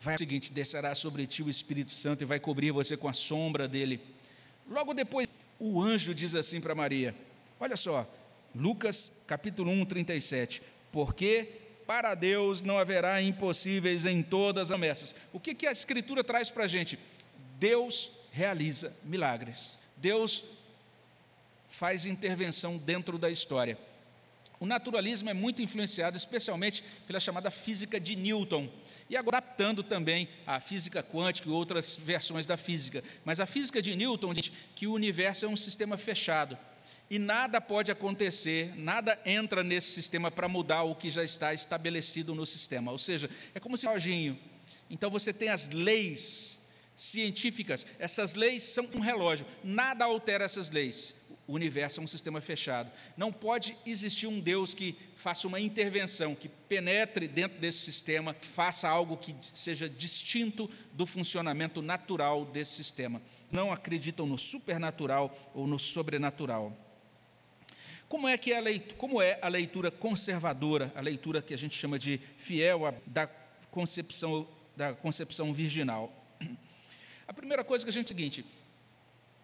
[0.01, 3.13] vai o seguinte: descerá sobre ti o Espírito Santo e vai cobrir você com a
[3.13, 4.01] sombra dele.
[4.69, 7.15] Logo depois, o anjo diz assim para Maria:
[7.59, 8.09] Olha só,
[8.55, 10.63] Lucas capítulo 1, 37.
[10.93, 11.49] Porque
[11.87, 15.15] para Deus não haverá impossíveis em todas as promessas.
[15.33, 16.99] O que, que a Escritura traz para a gente?
[17.59, 19.73] Deus realiza milagres.
[19.97, 20.45] Deus
[21.69, 23.79] faz intervenção dentro da história.
[24.65, 28.67] O naturalismo é muito influenciado, especialmente pela chamada física de Newton,
[29.11, 33.05] e adaptando também a física quântica e outras versões da física.
[33.27, 36.57] Mas a física de Newton diz que o universo é um sistema fechado
[37.11, 42.35] e nada pode acontecer, nada entra nesse sistema para mudar o que já está estabelecido
[42.35, 42.91] no sistema.
[42.91, 44.39] Ou seja, é como se um relógio.
[44.89, 46.61] Então você tem as leis
[46.97, 51.15] científicas, essas leis são um relógio, nada altera essas leis.
[51.47, 52.91] O universo é um sistema fechado.
[53.17, 58.89] Não pode existir um Deus que faça uma intervenção, que penetre dentro desse sistema, faça
[58.89, 63.21] algo que seja distinto do funcionamento natural desse sistema.
[63.53, 66.75] Não acreditam no supernatural ou no sobrenatural.
[68.09, 71.59] Como é, que é, a leitura, como é a leitura conservadora, a leitura que a
[71.59, 73.27] gente chama de fiel a, da,
[73.71, 76.13] concepção, da concepção virginal?
[77.27, 78.45] A primeira coisa que a gente é o seguinte: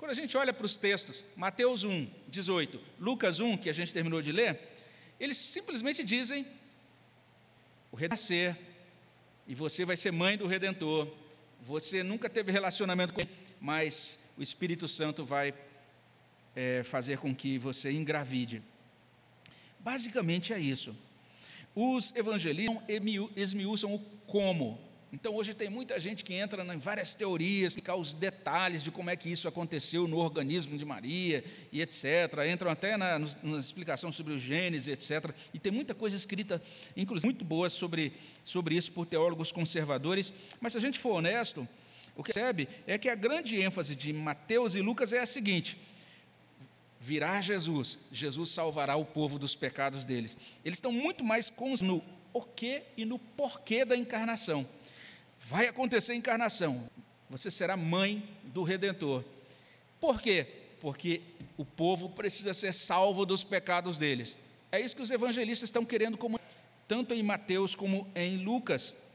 [0.01, 3.93] quando a gente olha para os textos, Mateus 1, 18, Lucas 1, que a gente
[3.93, 4.59] terminou de ler,
[5.21, 6.47] eles simplesmente dizem:
[7.93, 8.59] o renascer,
[9.47, 11.07] e você vai ser mãe do redentor,
[11.61, 15.53] você nunca teve relacionamento com ele, mas o Espírito Santo vai
[16.57, 18.63] é, fazer com que você engravide.
[19.81, 20.97] Basicamente é isso.
[21.75, 22.83] Os evangelistas
[23.37, 24.81] esmiuçam o como,
[25.13, 29.11] então hoje tem muita gente que entra em várias teorias, ficar os detalhes de como
[29.11, 32.05] é que isso aconteceu no organismo de Maria e etc.
[32.51, 35.35] Entram até na, na explicação sobre o genes, etc.
[35.53, 36.63] E tem muita coisa escrita,
[36.97, 38.13] inclusive muito boa sobre,
[38.45, 40.33] sobre isso por teólogos conservadores.
[40.61, 41.67] Mas se a gente for honesto,
[42.15, 45.77] o que percebe é que a grande ênfase de Mateus e Lucas é a seguinte:
[47.01, 50.37] virá Jesus, Jesus salvará o povo dos pecados deles.
[50.65, 52.01] Eles estão muito mais no
[52.33, 54.65] o que e no porquê da encarnação.
[55.51, 56.89] Vai acontecer a encarnação.
[57.29, 59.25] Você será mãe do redentor.
[60.01, 60.47] Por quê?
[60.81, 61.23] Porque
[61.57, 64.39] o povo precisa ser salvo dos pecados deles.
[64.71, 66.49] É isso que os evangelistas estão querendo comunicar,
[66.87, 69.09] tanto em Mateus como em Lucas.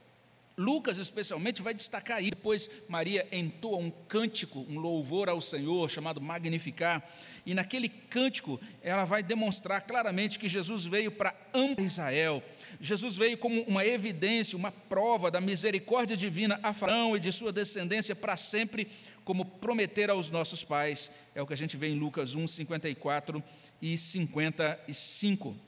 [0.58, 2.30] Lucas, especialmente, vai destacar aí.
[2.30, 7.04] Depois, Maria entoa um cântico, um louvor ao Senhor, chamado Magnificar.
[7.46, 12.42] E naquele cântico, ela vai demonstrar claramente que Jesus veio para amar Israel,
[12.80, 17.52] Jesus veio como uma evidência, uma prova da misericórdia divina a Faraó e de sua
[17.52, 18.88] descendência para sempre,
[19.24, 21.12] como prometer aos nossos pais.
[21.34, 23.44] É o que a gente vê em Lucas 1, 54
[23.82, 25.65] e 55.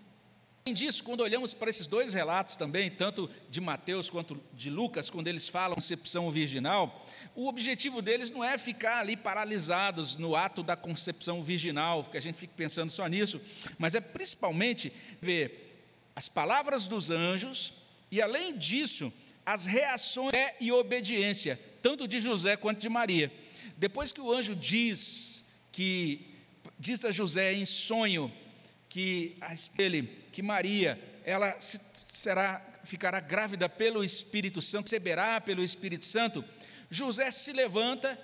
[0.68, 5.09] Além disso, quando olhamos para esses dois relatos também, tanto de Mateus quanto de Lucas,
[5.09, 10.61] quando eles falam concepção virginal, o objetivo deles não é ficar ali paralisados no ato
[10.61, 13.39] da concepção virginal, que a gente fica pensando só nisso,
[13.78, 14.91] mas é principalmente
[15.22, 17.72] ver as palavras dos anjos
[18.11, 19.09] e, além disso,
[19.45, 23.32] as reações e obediência, tanto de José quanto de Maria.
[23.78, 26.36] Depois que o anjo diz que
[26.78, 28.30] diz a José em sonho
[28.89, 29.38] que
[29.78, 36.45] ele, que Maria, ela será ficará grávida pelo Espírito Santo, receberá pelo Espírito Santo,
[36.91, 38.15] José se levanta,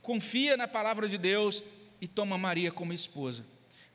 [0.00, 1.62] confia na palavra de Deus
[2.00, 3.44] e toma Maria como esposa.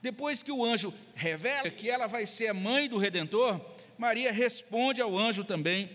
[0.00, 3.60] Depois que o anjo revela que ela vai ser a mãe do redentor,
[3.98, 5.90] Maria responde ao anjo também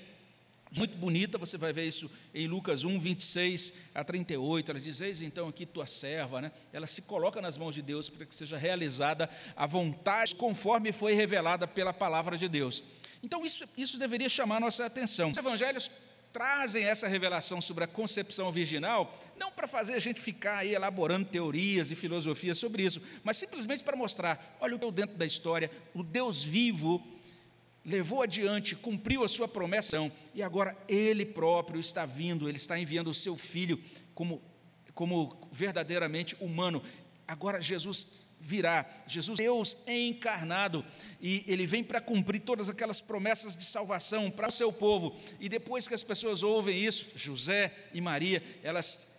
[0.78, 4.72] muito bonita, você vai ver isso em Lucas 1, 26 a 38.
[4.72, 6.52] Ela diz: Eis então aqui tua serva, né?
[6.72, 11.14] Ela se coloca nas mãos de Deus para que seja realizada a vontade conforme foi
[11.14, 12.84] revelada pela palavra de Deus.
[13.22, 15.32] Então, isso, isso deveria chamar a nossa atenção.
[15.32, 15.92] Os evangelhos
[16.32, 21.28] trazem essa revelação sobre a concepção virginal, não para fazer a gente ficar aí elaborando
[21.28, 25.70] teorias e filosofias sobre isso, mas simplesmente para mostrar: olha o que dentro da história,
[25.94, 27.06] o Deus vivo
[27.84, 33.10] levou adiante, cumpriu a sua promessa, e agora ele próprio está vindo, ele está enviando
[33.10, 33.80] o seu filho
[34.14, 34.42] como,
[34.94, 36.84] como verdadeiramente humano.
[37.28, 40.84] Agora Jesus virá, Jesus, Deus encarnado,
[41.22, 45.16] e ele vem para cumprir todas aquelas promessas de salvação para o seu povo.
[45.40, 49.10] E depois que as pessoas ouvem isso, José e Maria, elas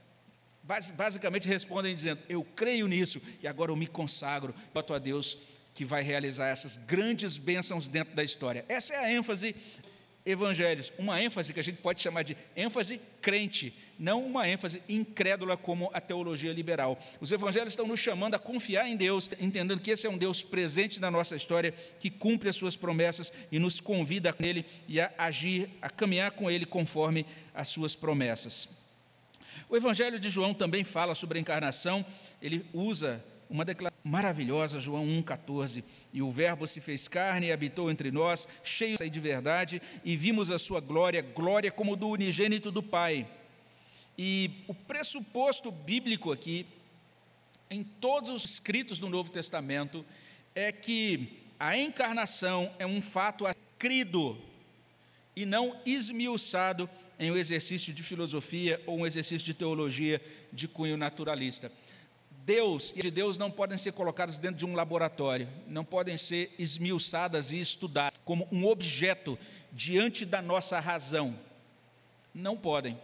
[0.94, 5.38] basicamente respondem dizendo: Eu creio nisso, e agora eu me consagro, boto a Deus
[5.74, 8.64] que vai realizar essas grandes bênçãos dentro da história.
[8.68, 9.54] Essa é a ênfase
[10.24, 15.56] evangelhos, uma ênfase que a gente pode chamar de ênfase crente, não uma ênfase incrédula
[15.56, 16.98] como a teologia liberal.
[17.20, 20.42] Os evangelhos estão nos chamando a confiar em Deus, entendendo que esse é um Deus
[20.42, 25.00] presente na nossa história, que cumpre as suas promessas e nos convida a Ele e
[25.00, 28.68] a agir, a caminhar com Ele conforme as suas promessas.
[29.68, 32.04] O evangelho de João também fala sobre a encarnação,
[32.42, 35.84] ele usa uma declaração maravilhosa, João 1,14.
[36.10, 40.50] E o Verbo se fez carne e habitou entre nós, cheio de verdade, e vimos
[40.50, 43.28] a sua glória, glória como do unigênito do Pai.
[44.16, 46.66] E o pressuposto bíblico aqui,
[47.70, 50.02] em todos os escritos do Novo Testamento,
[50.54, 53.44] é que a encarnação é um fato
[53.78, 54.38] crido
[55.36, 56.88] e não esmiuçado
[57.18, 61.70] em um exercício de filosofia ou um exercício de teologia de cunho naturalista.
[62.44, 66.52] Deus e de Deus não podem ser colocadas dentro de um laboratório, não podem ser
[66.58, 69.38] esmiuçadas e estudadas como um objeto
[69.72, 71.38] diante da nossa razão.
[72.34, 72.98] Não podem.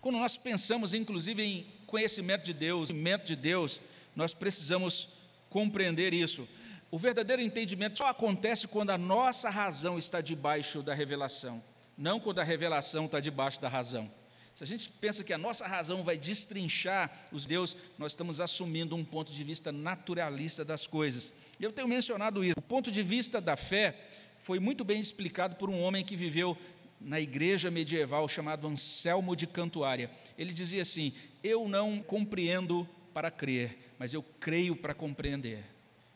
[0.00, 3.80] Quando nós pensamos, inclusive, em conhecimento de Deus, conhecimento de Deus,
[4.14, 5.08] nós precisamos
[5.50, 6.46] compreender isso.
[6.90, 11.62] O verdadeiro entendimento só acontece quando a nossa razão está debaixo da revelação,
[11.98, 14.08] não quando a revelação está debaixo da razão.
[14.54, 18.94] Se a gente pensa que a nossa razão vai destrinchar os Deus, nós estamos assumindo
[18.94, 21.32] um ponto de vista naturalista das coisas.
[21.58, 22.54] E eu tenho mencionado isso.
[22.56, 23.96] O ponto de vista da fé
[24.38, 26.56] foi muito bem explicado por um homem que viveu
[27.00, 30.08] na igreja medieval chamado Anselmo de Cantuária.
[30.38, 35.64] Ele dizia assim: Eu não compreendo para crer, mas eu creio para compreender.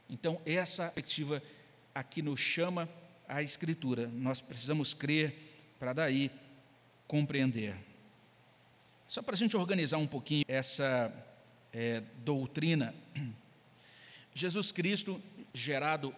[0.09, 1.43] Então, essa perspectiva
[1.93, 2.89] aqui nos chama
[3.27, 4.07] a Escritura.
[4.07, 5.35] Nós precisamos crer
[5.79, 6.31] para daí
[7.07, 7.88] compreender.
[9.09, 11.11] Só para a gente organizar um pouquinho essa
[11.73, 12.95] é, doutrina,
[14.35, 15.19] Jesus Cristo,
[15.55, 16.15] gerado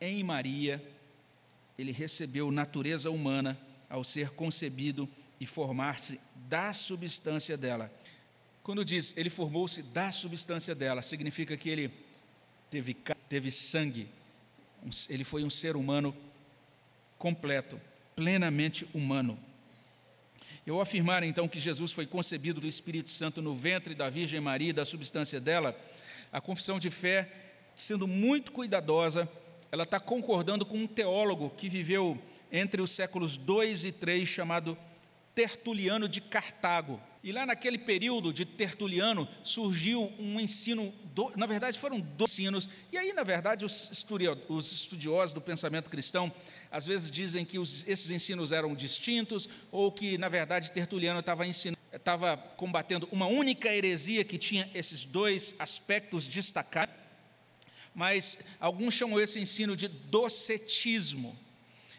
[0.00, 0.80] em Maria,
[1.76, 3.58] ele recebeu natureza humana
[3.90, 5.08] ao ser concebido
[5.40, 7.92] e formar-se da substância dela.
[8.62, 11.92] Quando diz ele formou-se da substância dela, significa que ele
[12.70, 12.96] teve,
[13.28, 14.08] teve sangue,
[15.10, 16.16] ele foi um ser humano
[17.18, 17.80] completo,
[18.14, 19.36] plenamente humano.
[20.66, 24.72] Eu afirmar então que Jesus foi concebido do Espírito Santo no ventre da Virgem Maria
[24.72, 25.78] da substância dela,
[26.32, 27.30] a confissão de fé,
[27.76, 29.28] sendo muito cuidadosa,
[29.70, 32.18] ela está concordando com um teólogo que viveu
[32.50, 34.78] entre os séculos 2 e 3, chamado
[35.34, 36.98] Tertuliano de Cartago.
[37.22, 40.94] E lá naquele período de Tertuliano surgiu um ensino,
[41.36, 46.32] na verdade foram dois ensinos, e aí, na verdade, os estudiosos do pensamento cristão
[46.74, 51.46] às vezes dizem que os, esses ensinos eram distintos, ou que, na verdade, Tertuliano estava
[51.92, 56.92] estava combatendo uma única heresia que tinha esses dois aspectos destacados,
[57.94, 61.38] mas alguns chamam esse ensino de docetismo.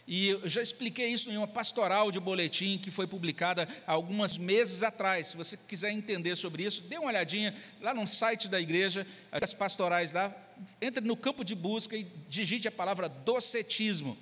[0.05, 4.37] E eu já expliquei isso em uma pastoral de boletim que foi publicada há alguns
[4.37, 5.27] meses atrás.
[5.27, 9.53] Se você quiser entender sobre isso, dê uma olhadinha lá no site da igreja, as
[9.53, 10.35] pastorais lá,
[10.81, 14.17] entre no campo de busca e digite a palavra docetismo.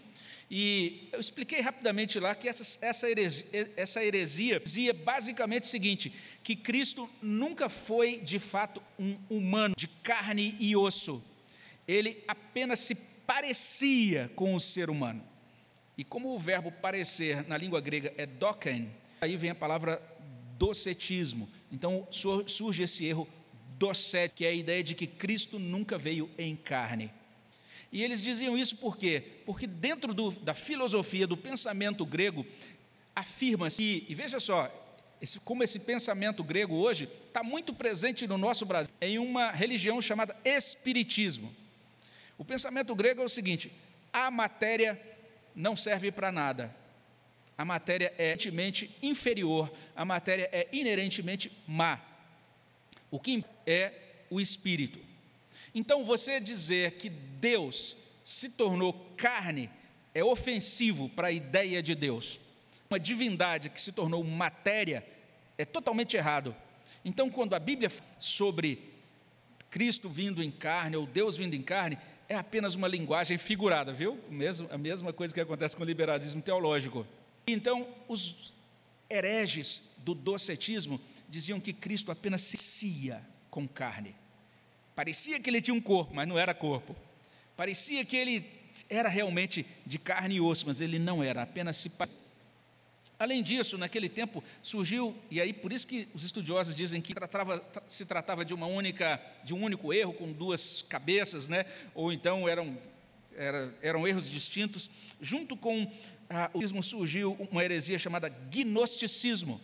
[0.55, 6.13] E eu expliquei rapidamente lá que essa, essa, heresia, essa heresia dizia basicamente o seguinte:
[6.43, 11.23] que Cristo nunca foi de fato um humano de carne e osso,
[11.87, 12.93] ele apenas se
[13.25, 15.23] parecia com o ser humano.
[15.97, 19.99] E como o verbo parecer na língua grega é doken, aí vem a palavra
[20.59, 21.49] docetismo.
[21.71, 23.27] Então surge esse erro
[23.79, 27.09] docet, que é a ideia de que Cristo nunca veio em carne.
[27.93, 29.23] E eles diziam isso por quê?
[29.45, 32.43] Porque dentro do, da filosofia, do pensamento grego,
[33.15, 34.67] afirma-se, e veja só,
[35.21, 40.01] esse, como esse pensamento grego hoje está muito presente no nosso Brasil, em uma religião
[40.01, 41.55] chamada Espiritismo.
[42.35, 43.71] O pensamento grego é o seguinte:
[44.11, 44.99] a matéria
[45.55, 46.75] não serve para nada,
[47.55, 52.01] a matéria é inerentemente inferior, a matéria é inerentemente má.
[53.11, 53.93] O que é
[54.31, 54.99] o espírito.
[55.73, 59.69] Então, você dizer que Deus se tornou carne
[60.13, 62.39] é ofensivo para a ideia de Deus.
[62.89, 65.05] Uma divindade que se tornou matéria
[65.57, 66.55] é totalmente errado.
[67.03, 68.93] Então, quando a Bíblia fala sobre
[69.69, 71.97] Cristo vindo em carne ou Deus vindo em carne,
[72.29, 74.19] é apenas uma linguagem figurada, viu?
[74.29, 77.05] Mesmo, a mesma coisa que acontece com o liberalismo teológico.
[77.45, 78.53] Então, os
[79.09, 84.15] hereges do docetismo diziam que Cristo apenas se cia com carne.
[84.95, 86.95] Parecia que ele tinha um corpo, mas não era corpo.
[87.55, 88.45] Parecia que ele
[88.89, 92.23] era realmente de carne e osso, mas ele não era, apenas se parecia
[93.23, 97.63] Além disso, naquele tempo surgiu, e aí por isso que os estudiosos dizem que tratava,
[97.87, 101.65] se tratava de uma única, de um único erro com duas cabeças, né?
[101.95, 102.77] ou então eram,
[103.37, 104.89] era, eram erros distintos.
[105.21, 105.89] Junto com
[106.29, 109.61] ah, o ismo surgiu uma heresia chamada gnosticismo.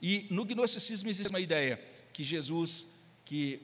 [0.00, 1.78] E no gnosticismo existe uma ideia
[2.14, 2.86] que Jesus,
[3.26, 3.60] que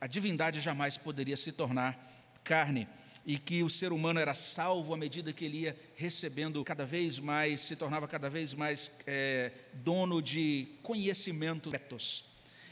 [0.00, 1.98] a divindade jamais poderia se tornar
[2.42, 2.88] carne
[3.26, 7.18] e que o ser humano era salvo à medida que ele ia recebendo cada vez
[7.18, 11.70] mais, se tornava cada vez mais é, dono de conhecimento.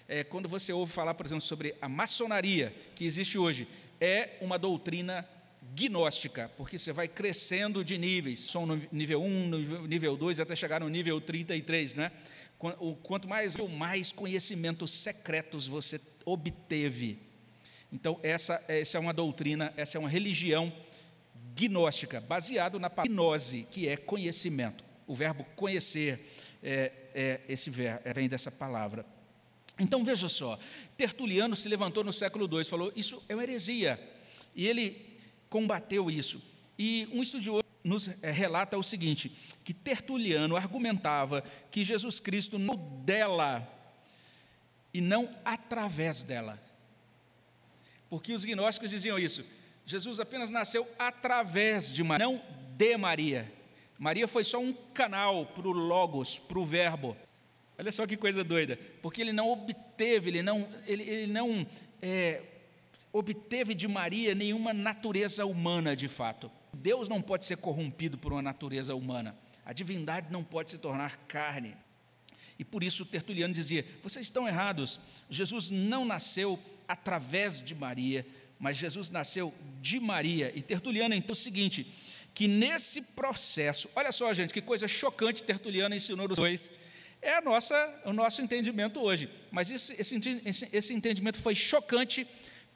[0.08, 3.68] É, quando você ouve falar, por exemplo, sobre a maçonaria que existe hoje,
[4.00, 5.28] é uma doutrina
[5.74, 10.80] gnóstica, porque você vai crescendo de níveis, são no nível 1, nível 2, até chegar
[10.80, 12.10] no nível 33, né?
[12.58, 17.20] Quanto mais, mais conhecimentos secretos você obteve.
[17.92, 20.72] Então, essa, essa é uma doutrina, essa é uma religião
[21.54, 24.84] gnóstica, baseado na gnose, que é conhecimento.
[25.06, 26.20] O verbo conhecer,
[26.62, 29.06] é, é esse verbo, é, vem dessa palavra.
[29.78, 30.58] Então, veja só,
[30.96, 33.98] Tertuliano se levantou no século II falou: Isso é uma heresia.
[34.54, 35.16] E ele
[35.48, 36.42] combateu isso.
[36.76, 39.32] E um estudioso nos é, relata o seguinte:
[39.64, 43.66] que Tertuliano argumentava que Jesus Cristo não dela
[44.92, 46.62] e não através dela.
[48.08, 49.44] Porque os gnósticos diziam isso.
[49.84, 52.42] Jesus apenas nasceu através de Maria, não
[52.76, 53.52] de Maria.
[53.98, 57.16] Maria foi só um canal para o Logos, para o Verbo.
[57.78, 58.78] Olha só que coisa doida.
[59.02, 61.66] Porque ele não obteve, ele não, ele, ele não
[62.00, 62.42] é,
[63.12, 66.50] obteve de Maria nenhuma natureza humana de fato.
[66.78, 69.36] Deus não pode ser corrompido por uma natureza humana.
[69.64, 71.76] A divindade não pode se tornar carne.
[72.58, 74.98] E por isso Tertuliano dizia: vocês estão errados.
[75.28, 78.26] Jesus não nasceu através de Maria,
[78.58, 80.52] mas Jesus nasceu de Maria.
[80.54, 81.86] E Tertuliano então o seguinte,
[82.34, 86.72] que nesse processo, olha só, gente, que coisa chocante Tertuliano ensinou os dois.
[87.20, 89.28] É nossa, o nosso entendimento hoje.
[89.50, 92.26] Mas esse, esse, esse entendimento foi chocante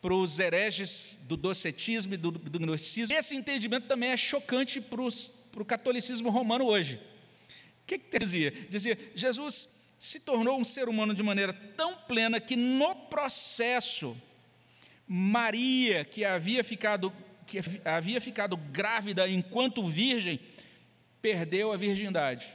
[0.02, 3.16] para os hereges do docetismo e do, do gnosticismo.
[3.16, 6.96] Esse entendimento também é chocante para, os, para o catolicismo romano hoje.
[6.96, 8.50] O que, que dizia?
[8.68, 9.68] Dizia, Jesus
[10.00, 14.20] se tornou um ser humano de maneira tão plena que no processo
[15.06, 17.12] Maria, que havia ficado
[17.46, 20.40] que havia ficado grávida enquanto virgem,
[21.20, 22.48] perdeu a virgindade.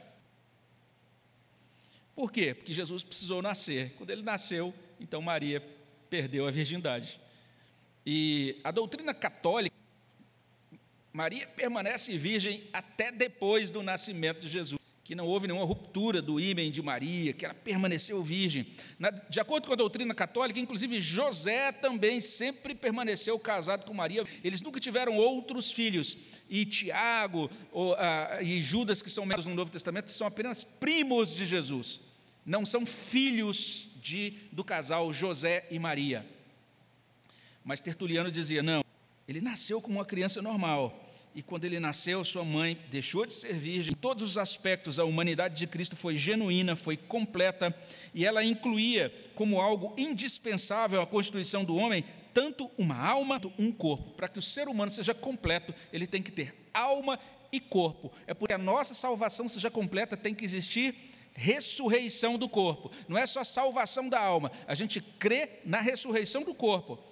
[2.16, 2.52] Por quê?
[2.52, 3.94] Porque Jesus precisou nascer.
[3.96, 5.62] Quando ele nasceu, então Maria
[6.10, 7.20] perdeu a virgindade.
[8.10, 9.76] E a doutrina católica,
[11.12, 16.40] Maria permanece virgem até depois do nascimento de Jesus que não houve nenhuma ruptura do
[16.40, 18.66] ímã de Maria, que ela permaneceu virgem.
[19.28, 24.24] De acordo com a doutrina católica, inclusive José também sempre permaneceu casado com Maria.
[24.42, 26.16] Eles nunca tiveram outros filhos.
[26.48, 27.50] E Tiago
[27.98, 32.00] ah, e Judas, que são membros do Novo Testamento, são apenas primos de Jesus.
[32.44, 36.37] Não são filhos de, do casal José e Maria.
[37.68, 38.82] Mas Tertuliano dizia: não,
[39.28, 41.04] ele nasceu como uma criança normal
[41.34, 43.92] e quando ele nasceu, sua mãe deixou de ser virgem.
[43.92, 47.76] Em todos os aspectos, a humanidade de Cristo foi genuína, foi completa,
[48.14, 52.02] e ela incluía como algo indispensável à constituição do homem
[52.32, 54.12] tanto uma alma quanto um corpo.
[54.12, 57.20] Para que o ser humano seja completo, ele tem que ter alma
[57.52, 58.10] e corpo.
[58.26, 60.94] É porque a nossa salvação seja completa, tem que existir
[61.34, 62.90] ressurreição do corpo.
[63.06, 67.07] Não é só salvação da alma, a gente crê na ressurreição do corpo.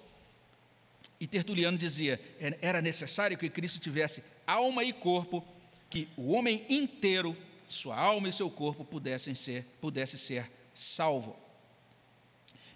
[1.19, 2.19] E Tertuliano dizia:
[2.61, 5.43] era necessário que Cristo tivesse alma e corpo,
[5.89, 7.35] que o homem inteiro,
[7.67, 11.35] sua alma e seu corpo, pudessem ser, pudesse ser salvo.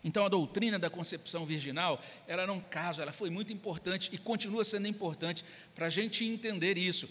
[0.04, 4.66] Então a doutrina da concepção virginal, ela não caso, ela foi muito importante e continua
[4.66, 7.08] sendo importante para a gente entender isso.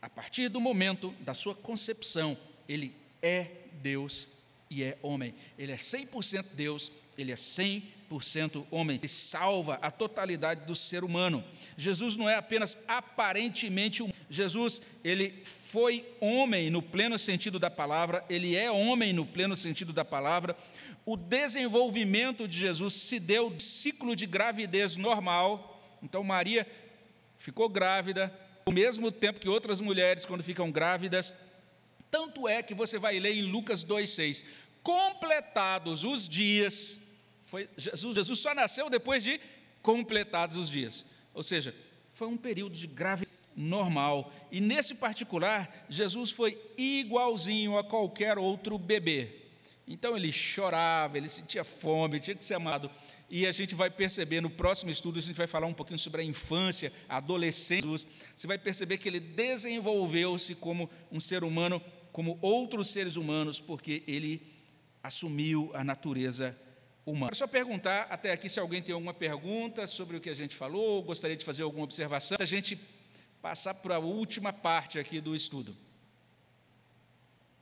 [0.00, 2.36] A partir do momento da sua concepção,
[2.68, 3.50] ele é
[3.82, 4.28] Deus
[4.68, 5.34] e é homem.
[5.58, 7.82] Ele é 100% Deus, ele é 100%
[8.70, 8.96] homem.
[8.96, 11.44] Ele salva a totalidade do ser humano.
[11.76, 14.10] Jesus não é apenas aparentemente um.
[14.28, 19.92] Jesus, ele foi homem no pleno sentido da palavra, ele é homem no pleno sentido
[19.92, 20.56] da palavra.
[21.06, 25.98] O desenvolvimento de Jesus se deu de ciclo de gravidez normal.
[26.02, 26.66] Então Maria
[27.38, 28.32] ficou grávida
[28.64, 31.34] ao mesmo tempo que outras mulheres quando ficam grávidas.
[32.10, 34.44] Tanto é que você vai ler em Lucas 2:6,
[34.82, 36.96] completados os dias,
[37.54, 39.40] foi Jesus, Jesus só nasceu depois de
[39.80, 41.06] completados os dias.
[41.32, 41.72] Ou seja,
[42.12, 44.32] foi um período de gravidez normal.
[44.50, 49.42] E nesse particular, Jesus foi igualzinho a qualquer outro bebê.
[49.86, 52.90] Então ele chorava, ele sentia fome, tinha que ser amado.
[53.30, 56.22] E a gente vai perceber no próximo estudo, a gente vai falar um pouquinho sobre
[56.22, 58.08] a infância, a adolescência.
[58.34, 61.80] Você vai perceber que ele desenvolveu-se como um ser humano,
[62.10, 64.42] como outros seres humanos, porque ele
[65.04, 66.58] assumiu a natureza
[67.06, 67.34] humana.
[67.34, 71.02] Só perguntar até aqui se alguém tem alguma pergunta sobre o que a gente falou,
[71.02, 72.36] gostaria de fazer alguma observação.
[72.36, 72.78] Se a gente
[73.42, 75.76] passar para a última parte aqui do estudo.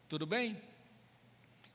[0.08, 0.56] Tudo bem?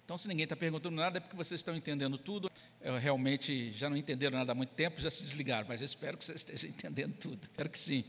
[0.05, 2.49] Então, se ninguém está perguntando nada, é porque vocês estão entendendo tudo.
[2.80, 6.18] Eu realmente já não entenderam nada há muito tempo, já se desligaram, mas eu espero
[6.18, 7.39] que vocês estejam entendendo tudo.
[7.43, 8.05] Espero que sim.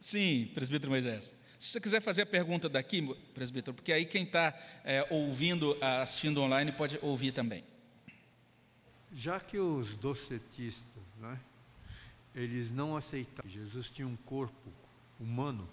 [0.00, 1.34] Sim, presbítero Moisés.
[1.58, 3.02] Se você quiser fazer a pergunta daqui,
[3.34, 7.62] presbítero, porque aí quem está é, ouvindo, assistindo online, pode ouvir também.
[9.12, 11.40] Já que os docetistas, né,
[12.34, 14.72] eles não aceitaram que Jesus tinha um corpo
[15.18, 15.68] humano,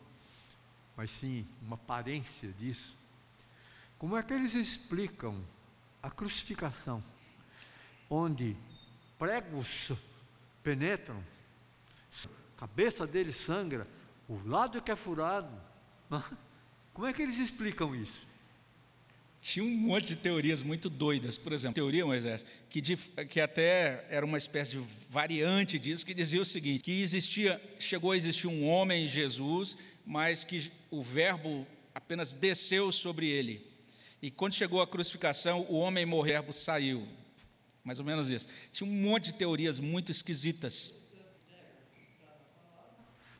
[0.95, 2.95] mas sim uma aparência disso,
[3.97, 5.41] como é que eles explicam
[6.01, 7.03] a crucificação,
[8.09, 8.55] onde
[9.17, 9.91] pregos
[10.61, 11.23] penetram,
[12.25, 13.87] a cabeça dele sangra,
[14.27, 15.53] o lado que é furado?
[16.93, 18.32] Como é que eles explicam isso?
[19.43, 24.05] Tinha um monte de teorias muito doidas, por exemplo, teoria, Moisés, que, de, que até
[24.09, 28.47] era uma espécie de variante disso, que dizia o seguinte: que existia, chegou a existir
[28.47, 33.67] um homem, Jesus, mas que o verbo apenas desceu sobre ele.
[34.21, 37.05] E quando chegou a crucificação, o homem morreu, o saiu.
[37.83, 38.47] Mais ou menos isso.
[38.71, 41.05] Tinha um monte de teorias muito esquisitas.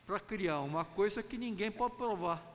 [0.05, 2.52] Para criar uma coisa que ninguém pode provar.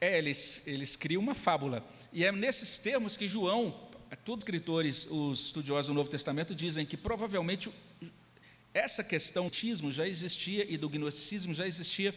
[0.00, 1.84] É, eles, eles criam uma fábula.
[2.12, 3.88] E é nesses termos que João,
[4.24, 7.70] todos os escritores, os estudiosos do Novo Testamento, dizem que provavelmente
[8.72, 12.14] essa questão do já existia e do gnosticismo já existia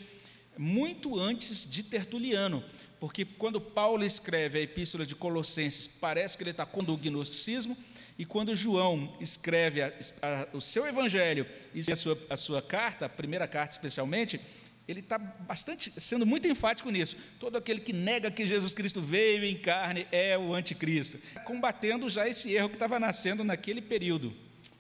[0.58, 2.64] muito antes de Tertuliano,
[3.00, 7.76] porque quando Paulo escreve a epístola de Colossenses, parece que ele está com o gnosticismo,
[8.18, 9.88] e quando João escreve a,
[10.22, 14.40] a, o seu evangelho e a sua, a sua carta, a primeira carta especialmente,
[14.88, 17.16] ele está bastante sendo muito enfático nisso.
[17.40, 22.28] Todo aquele que nega que Jesus Cristo veio em carne é o anticristo, combatendo já
[22.28, 24.34] esse erro que estava nascendo naquele período.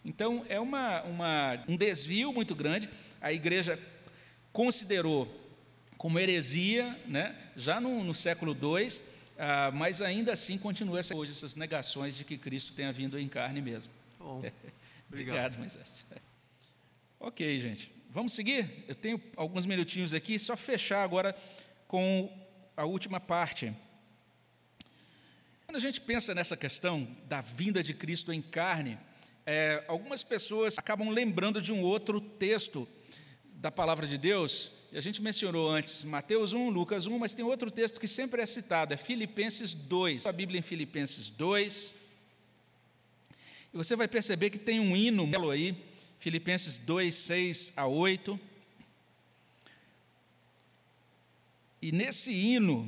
[0.03, 2.89] Então é uma, uma, um desvio muito grande.
[3.21, 3.79] A igreja
[4.51, 5.39] considerou
[5.97, 8.89] como heresia, né, já no, no século II,
[9.37, 13.27] ah, mas ainda assim continua essa, hoje essas negações de que Cristo tenha vindo em
[13.27, 13.93] carne mesmo.
[14.17, 14.43] Bom,
[15.07, 16.03] obrigado, Moisés.
[17.19, 17.91] Ok, gente.
[18.13, 18.83] Vamos seguir?
[18.89, 21.33] Eu tenho alguns minutinhos aqui, só fechar agora
[21.87, 22.29] com
[22.75, 23.73] a última parte.
[25.65, 28.99] Quando a gente pensa nessa questão da vinda de Cristo em carne,
[29.45, 32.85] é, algumas pessoas acabam lembrando de um outro texto
[33.45, 37.45] da palavra de Deus, e a gente mencionou antes Mateus 1, Lucas 1, mas tem
[37.45, 40.27] outro texto que sempre é citado, é Filipenses 2.
[40.27, 41.95] A Bíblia em Filipenses 2.
[43.73, 45.90] E você vai perceber que tem um hino aí,
[46.21, 48.39] Filipenses 2, 6 a 8.
[51.81, 52.87] E nesse hino,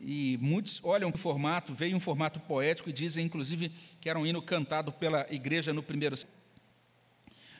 [0.00, 4.24] e muitos olham o formato, veio um formato poético e dizem, inclusive, que era um
[4.24, 6.38] hino cantado pela igreja no primeiro século.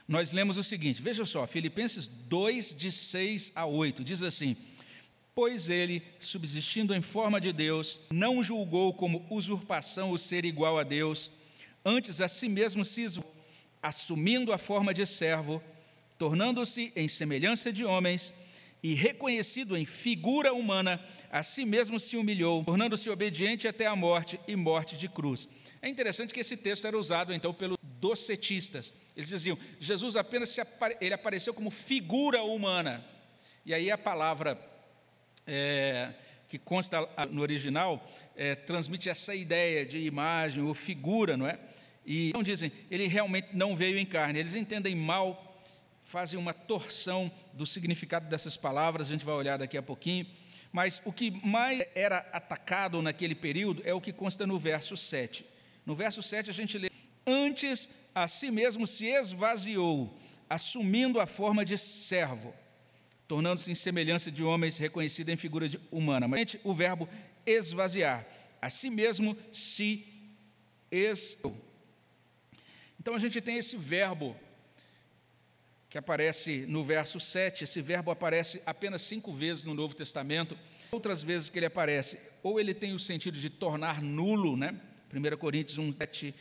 [0.07, 4.57] Nós lemos o seguinte, veja só, Filipenses 2, de 6 a 8, diz assim:
[5.34, 10.84] Pois ele, subsistindo em forma de Deus, não julgou como usurpação o ser igual a
[10.84, 11.32] Deus,
[11.84, 13.34] antes a si mesmo se isolou
[13.85, 15.62] assumindo a forma de servo,
[16.18, 18.32] tornando-se em semelhança de homens
[18.82, 20.99] e reconhecido em figura humana,
[21.30, 25.51] a si mesmo se humilhou, tornando-se obediente até a morte e morte de cruz.
[25.82, 28.91] É interessante que esse texto era usado então pelos docetistas.
[29.14, 30.97] Eles diziam: Jesus apenas apare...
[30.99, 33.05] ele apareceu como figura humana.
[33.66, 34.59] E aí a palavra
[35.47, 36.14] é,
[36.49, 38.03] que consta no original
[38.35, 41.59] é, transmite essa ideia de imagem ou figura, não é?
[42.07, 44.38] E não dizem, ele realmente não veio em carne.
[44.38, 45.64] Eles entendem mal,
[46.02, 50.26] fazem uma torção do significado dessas palavras, a gente vai olhar daqui a pouquinho.
[50.70, 55.46] Mas o que mais era atacado naquele período é o que consta no verso 7.
[55.86, 56.90] No verso 7 a gente lê:
[57.26, 60.18] Antes a si mesmo se esvaziou,
[60.50, 62.52] assumindo a forma de servo,
[63.26, 66.28] tornando-se em semelhança de homens, reconhecido em figura humana.
[66.28, 67.09] Mas o verbo
[67.46, 68.26] esvaziar,
[68.61, 70.07] a si mesmo se
[70.90, 71.74] esvaziou.
[73.05, 74.34] Então a gente tem esse verbo
[75.90, 80.57] que aparece no verso 7, esse verbo aparece apenas cinco vezes no Novo Testamento.
[80.90, 84.74] Outras vezes que ele aparece, ou ele tem o sentido de tornar nulo, né?
[85.12, 86.34] 1 Coríntios 1, 7,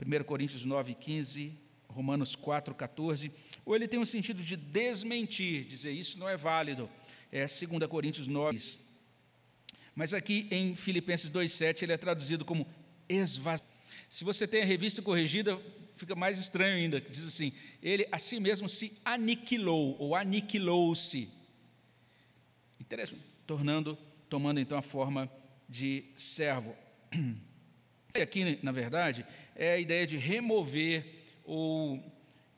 [0.00, 1.52] 1 Coríntios 9, 15,
[1.88, 3.32] Romanos 4, 14,
[3.64, 6.88] ou ele tem o sentido de desmentir, dizer isso não é válido,
[7.32, 8.60] é 2 Coríntios 9.
[9.92, 12.64] Mas aqui em Filipenses 2, 7 ele é traduzido como
[13.08, 13.68] esvaziar.
[14.08, 15.60] Se você tem a revista corrigida,
[15.96, 21.28] fica mais estranho ainda, diz assim: ele a si mesmo se aniquilou, ou aniquilou-se.
[22.78, 25.30] Interessante, tornando, tomando então a forma
[25.68, 26.76] de servo.
[28.14, 31.04] Aqui, na verdade, é a ideia de remover
[31.44, 32.02] ou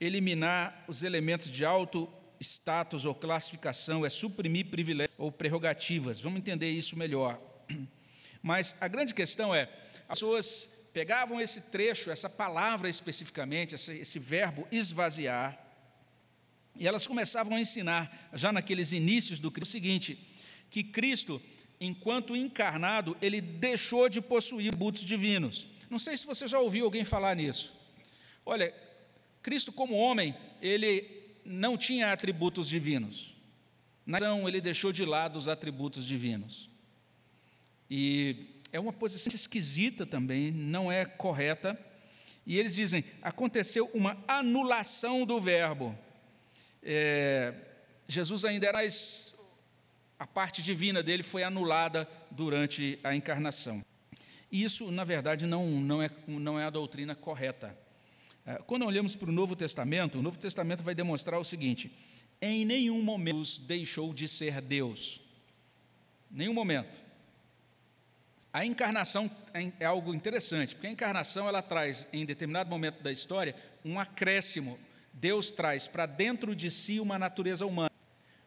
[0.01, 2.09] eliminar os elementos de alto
[2.41, 6.21] status ou classificação, é suprimir privilégios ou prerrogativas.
[6.21, 7.41] Vamos entender isso melhor.
[8.43, 9.69] Mas a grande questão é:
[10.09, 15.59] as pessoas pegavam esse trecho, essa palavra especificamente, esse, esse verbo esvaziar,
[16.77, 20.19] e elas começavam a ensinar, já naqueles inícios do Cristo, o seguinte:
[20.71, 21.41] que Cristo
[21.81, 25.67] enquanto encarnado, ele deixou de possuir atributos divinos.
[25.89, 27.73] Não sei se você já ouviu alguém falar nisso.
[28.45, 28.75] Olha,
[29.43, 31.09] Cristo, como homem, ele
[31.45, 33.35] não tinha atributos divinos.
[34.05, 36.69] Na ação, ele deixou de lado os atributos divinos.
[37.91, 41.79] E é uma posição esquisita também, não é correta.
[42.47, 45.97] E eles dizem: aconteceu uma anulação do verbo.
[46.83, 47.55] É,
[48.07, 49.29] Jesus ainda era mais
[50.19, 53.85] a parte divina dele foi anulada durante a encarnação.
[54.51, 57.79] E isso, na verdade, não, não, é, não é a doutrina correta.
[58.45, 61.93] É, quando olhamos para o Novo Testamento, o Novo Testamento vai demonstrar o seguinte:
[62.41, 65.21] em nenhum momento Deus deixou de ser Deus.
[66.31, 67.08] Nenhum momento.
[68.53, 73.13] A encarnação é, é algo interessante, porque a encarnação ela traz, em determinado momento da
[73.13, 74.79] história, um acréscimo.
[75.13, 77.91] Deus traz para dentro de si uma natureza humana,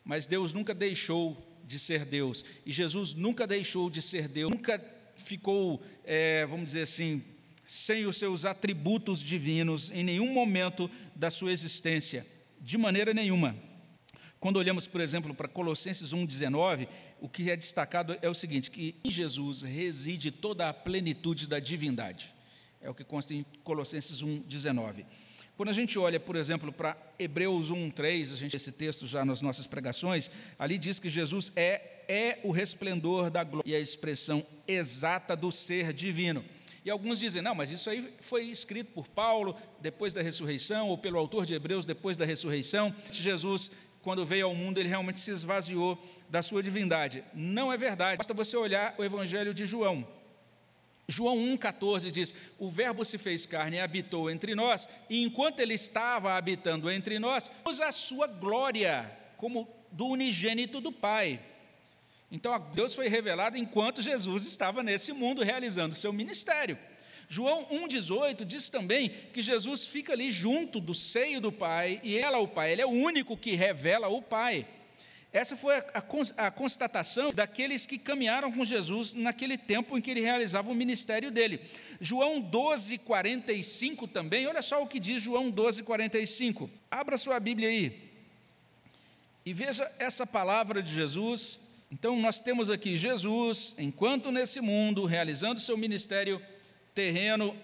[0.03, 2.43] mas Deus nunca deixou de ser Deus.
[2.65, 4.83] E Jesus nunca deixou de ser Deus, nunca
[5.15, 7.23] ficou, é, vamos dizer assim,
[7.65, 12.25] sem os seus atributos divinos em nenhum momento da sua existência,
[12.59, 13.55] de maneira nenhuma.
[14.41, 16.87] Quando olhamos, por exemplo, para Colossenses 1,19,
[17.21, 21.59] o que é destacado é o seguinte: que em Jesus reside toda a plenitude da
[21.59, 22.33] divindade.
[22.81, 25.05] É o que consta em Colossenses 1,19.
[25.55, 29.41] Quando a gente olha, por exemplo, para Hebreus 1:3, a gente esse texto já nas
[29.41, 34.45] nossas pregações, ali diz que Jesus é é o resplendor da glória e a expressão
[34.67, 36.43] exata do ser divino.
[36.83, 40.97] E alguns dizem, não, mas isso aí foi escrito por Paulo depois da ressurreição, ou
[40.97, 42.93] pelo autor de Hebreus depois da ressurreição.
[43.11, 43.71] Jesus,
[44.01, 45.97] quando veio ao mundo, ele realmente se esvaziou
[46.29, 47.23] da sua divindade.
[47.33, 48.17] Não é verdade.
[48.17, 50.07] Basta você olhar o Evangelho de João.
[51.07, 55.73] João 1,14 diz: O Verbo se fez carne e habitou entre nós, e enquanto ele
[55.73, 61.39] estava habitando entre nós, pôs a sua glória como do unigênito do Pai.
[62.31, 66.77] Então, Deus foi revelado enquanto Jesus estava nesse mundo realizando seu ministério.
[67.31, 72.39] João 1,18 diz também que Jesus fica ali junto do seio do Pai, e ela,
[72.39, 74.67] o Pai, ele é o único que revela o Pai.
[75.31, 80.69] Essa foi a, constatação daqueles que caminharam com Jesus naquele tempo em que ele realizava
[80.69, 81.61] o ministério dele.
[82.01, 86.69] João 12, 45 também, olha só o que diz João 12, 45.
[86.91, 88.11] Abra sua Bíblia aí
[89.45, 91.61] e veja essa palavra de Jesus.
[91.89, 96.41] Então, nós temos aqui Jesus, enquanto nesse mundo, realizando seu ministério
[96.93, 97.55] terreno,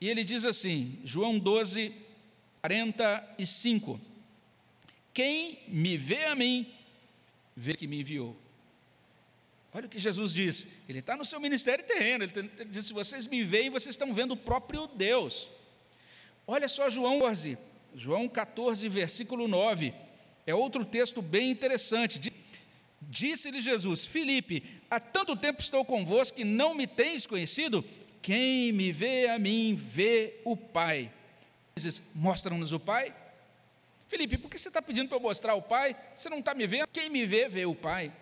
[0.00, 1.92] e ele diz assim, João 12,
[2.62, 4.00] 45.
[5.12, 6.72] Quem me vê a mim,
[7.54, 8.36] vê que me enviou.
[9.72, 10.66] Olha o que Jesus diz.
[10.88, 12.24] Ele está no seu ministério terreno.
[12.24, 15.48] Ele, diz: se vocês me veem, vocês estão vendo o próprio Deus.
[16.46, 17.58] Olha só João 14,
[17.94, 19.94] João 14, versículo 9.
[20.46, 22.32] É outro texto bem interessante.
[23.02, 27.84] Disse-lhe Jesus: Filipe, há tanto tempo estou convosco que não me tens conhecido.
[28.22, 31.10] Quem me vê a mim, vê o Pai.
[31.74, 33.14] Diz: Mostra-nos o Pai.
[34.08, 35.96] Felipe, por que você está pedindo para eu mostrar o Pai?
[36.14, 36.88] Você não está me vendo?
[36.92, 38.12] Quem me vê, vê o Pai.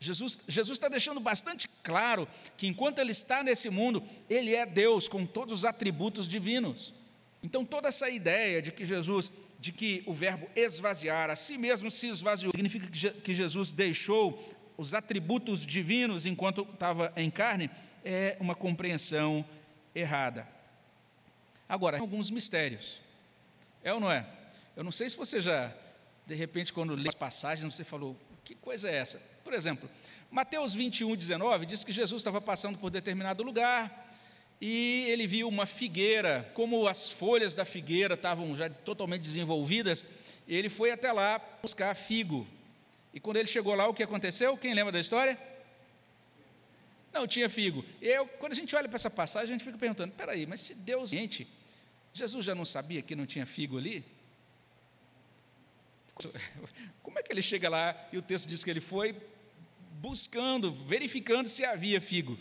[0.00, 2.26] Jesus, Jesus está deixando bastante claro
[2.56, 6.94] que enquanto Ele está nesse mundo, Ele é Deus com todos os atributos divinos.
[7.42, 11.90] Então, toda essa ideia de que Jesus, de que o verbo esvaziar, a si mesmo
[11.90, 14.42] se esvaziou, significa que Jesus deixou
[14.76, 17.70] os atributos divinos enquanto estava em carne,
[18.04, 19.44] é uma compreensão
[19.94, 20.46] errada.
[21.68, 22.98] Agora, alguns mistérios.
[23.82, 24.26] É ou não é?
[24.76, 25.72] Eu não sei se você já,
[26.26, 29.22] de repente, quando lê as passagens, você falou, que coisa é essa?
[29.44, 29.88] Por exemplo,
[30.30, 34.10] Mateus 21, 19 diz que Jesus estava passando por determinado lugar
[34.60, 40.04] e ele viu uma figueira, como as folhas da figueira estavam já totalmente desenvolvidas,
[40.46, 42.46] ele foi até lá buscar figo.
[43.14, 44.56] E quando ele chegou lá, o que aconteceu?
[44.56, 45.38] Quem lembra da história?
[47.12, 47.84] Não tinha figo.
[48.00, 50.74] Eu, quando a gente olha para essa passagem, a gente fica perguntando: peraí, mas se
[50.76, 51.46] Deus gente,
[52.12, 54.04] Jesus já não sabia que não tinha figo ali?
[57.02, 59.16] Como é que ele chega lá e o texto diz que ele foi
[59.92, 62.38] buscando, verificando se havia figo?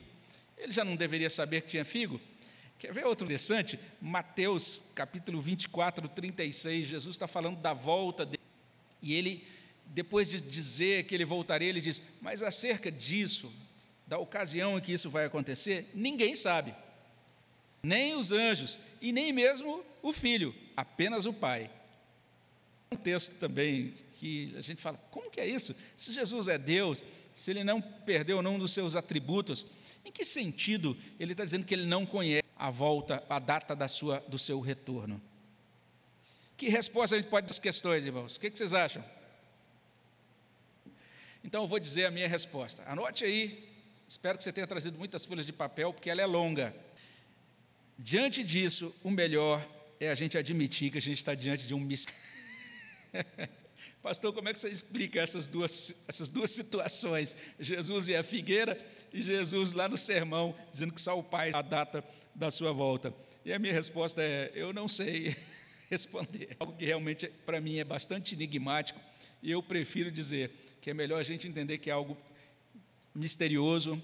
[0.58, 2.20] Ele já não deveria saber que tinha figo?
[2.78, 3.80] Quer ver outro interessante?
[4.02, 8.40] Mateus capítulo 24, 36, Jesus está falando da volta dele,
[9.02, 9.46] e ele,
[9.86, 13.52] depois de dizer que ele voltaria, ele diz: Mas acerca disso,
[14.10, 16.74] da ocasião em que isso vai acontecer, ninguém sabe,
[17.84, 21.70] nem os anjos, e nem mesmo o filho, apenas o Pai.
[22.92, 25.76] Um texto também que a gente fala: como que é isso?
[25.96, 27.06] Se Jesus é Deus,
[27.36, 29.68] se ele não perdeu nenhum dos seus atributos,
[30.04, 33.88] em que sentido ele está dizendo que ele não conhece a volta, a data da
[33.88, 35.22] sua, do seu retorno?
[36.58, 38.38] Que resposta a gente pode dar às questões, irmãos?
[38.38, 39.06] O que, vocês acham?
[41.44, 42.84] Então eu vou dizer a minha resposta.
[42.88, 43.69] Anote aí,
[44.10, 46.76] espero que você tenha trazido muitas folhas de papel, porque ela é longa.
[47.96, 49.64] Diante disso, o melhor
[50.00, 52.20] é a gente admitir que a gente está diante de um mistério.
[54.02, 57.36] Pastor, como é que você explica essas duas, essas duas situações?
[57.60, 58.76] Jesus e a figueira
[59.14, 62.04] e Jesus lá no sermão, dizendo que só o Pai a data
[62.34, 63.14] da sua volta.
[63.46, 65.36] E a minha resposta é: eu não sei
[65.88, 66.56] responder.
[66.60, 69.00] Algo que realmente para mim é bastante enigmático,
[69.44, 70.50] e eu prefiro dizer
[70.82, 72.18] que é melhor a gente entender que é algo
[73.14, 74.02] misterioso.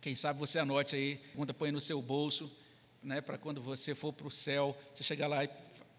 [0.00, 2.50] Quem sabe você anote aí, pergunta põe no seu bolso,
[3.02, 5.50] né, para quando você for para o céu, você chegar lá e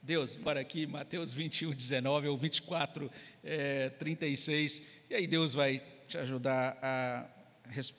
[0.05, 3.11] Deus, bora aqui, Mateus 21, 19 ou 24,
[3.43, 7.25] é, 36, e aí Deus vai te ajudar a,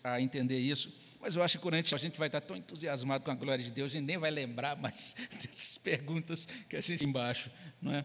[0.05, 1.05] a entender isso.
[1.21, 3.73] Mas eu acho que quando a gente, vai estar tão entusiasmado com a glória de
[3.73, 7.51] Deus, a gente nem vai lembrar mais dessas perguntas que a gente embaixo,
[7.83, 8.05] não é?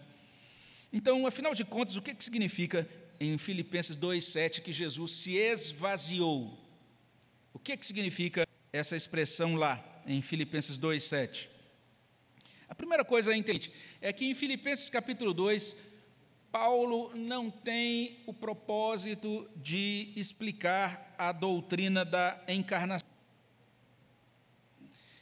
[0.92, 2.90] Então, afinal de contas, o que, que significa
[3.22, 6.58] em Filipenses 2,7 que Jesus se esvaziou?
[7.54, 11.48] O que, que significa essa expressão lá em Filipenses 2,7?
[12.68, 15.78] A primeira coisa a entender é que em Filipenses capítulo 2,
[16.52, 23.08] Paulo não tem o propósito de explicar a doutrina da encarnação.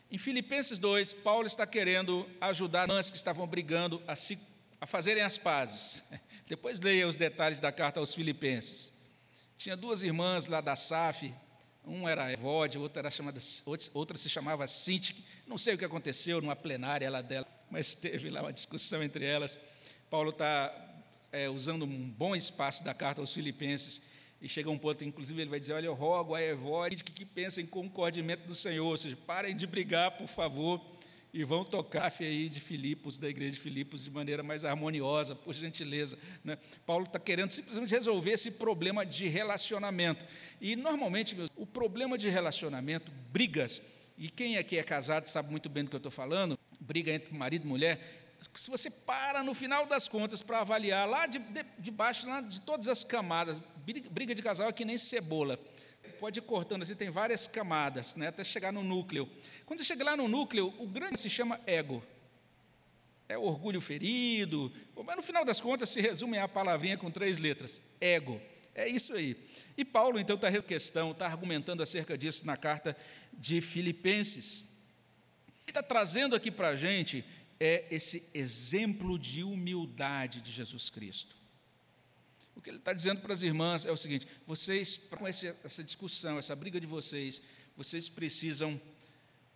[0.10, 4.40] Em Filipenses 2, Paulo está querendo ajudar irmãs que estavam brigando a, se,
[4.80, 6.02] a fazerem as pazes.
[6.50, 8.92] Depois leia os detalhes da carta aos Filipenses.
[9.56, 11.32] Tinha duas irmãs lá da SAF,
[11.86, 13.40] uma era Evode, outra, era chamada,
[13.94, 15.24] outra se chamava Sinti.
[15.46, 19.24] Não sei o que aconteceu numa plenária lá dela, mas teve lá uma discussão entre
[19.24, 19.60] elas.
[20.10, 20.74] Paulo está
[21.32, 24.02] é, usando um bom espaço da carta aos Filipenses
[24.42, 27.26] e chega um ponto, inclusive, ele vai dizer: Olha, eu rogo a Evode que, que
[27.26, 30.82] pensem concordimento do Senhor, ou seja, parem de brigar, por favor,
[31.34, 35.54] e vão tocar aí de Filipos, da igreja de Filipos, de maneira mais harmoniosa, por
[35.54, 36.18] gentileza.
[36.44, 36.58] Né?
[36.86, 40.26] Paulo está querendo simplesmente resolver esse problema de relacionamento.
[40.60, 43.84] E, normalmente, meus, o problema de relacionamento, brigas,
[44.18, 47.34] e quem aqui é casado sabe muito bem do que eu estou falando, briga entre
[47.36, 48.20] marido e mulher,
[48.56, 52.42] se você para no final das contas para avaliar lá de, de, de baixo, lá
[52.42, 53.62] de todas as camadas,
[54.10, 55.60] briga de casal é que nem cebola
[56.20, 59.30] pode ir cortando assim, tem várias camadas, né, até chegar no núcleo.
[59.66, 62.04] Quando você chega lá no núcleo, o grande se chama ego.
[63.28, 64.72] É orgulho ferido,
[65.06, 68.42] mas no final das contas se resume a palavrinha com três letras: ego.
[68.74, 69.36] É isso aí.
[69.78, 72.96] E Paulo, então, está questão, está argumentando acerca disso na carta
[73.34, 74.78] de Filipenses.
[75.64, 77.24] Ele está trazendo aqui para a gente
[77.60, 81.36] é esse exemplo de humildade de Jesus Cristo.
[82.60, 86.38] O que ele está dizendo para as irmãs é o seguinte: vocês, com essa discussão,
[86.38, 87.42] essa briga de vocês,
[87.78, 88.80] vocês precisam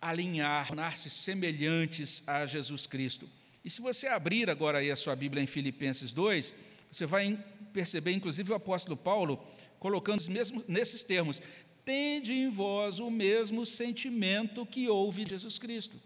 [0.00, 3.28] alinhar, tornar-se semelhantes a Jesus Cristo.
[3.62, 6.54] E se você abrir agora aí a sua Bíblia em Filipenses 2,
[6.90, 7.38] você vai
[7.74, 9.36] perceber, inclusive, o apóstolo Paulo
[9.78, 11.42] colocando os mesmos, nesses termos:
[11.84, 16.00] tende em vós o mesmo sentimento que houve de Jesus Cristo.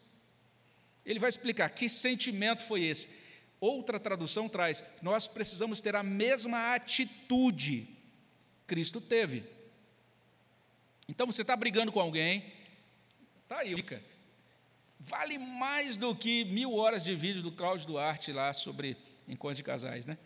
[1.06, 3.27] Ele vai explicar que sentimento foi esse
[3.60, 7.98] Outra tradução traz: nós precisamos ter a mesma atitude
[8.68, 9.44] Cristo teve.
[11.08, 12.52] Então você está brigando com alguém,
[13.42, 14.00] está aí, dica.
[15.00, 18.96] Vale mais do que mil horas de vídeo do Cláudio Duarte lá sobre
[19.26, 20.18] encontros de casais, né?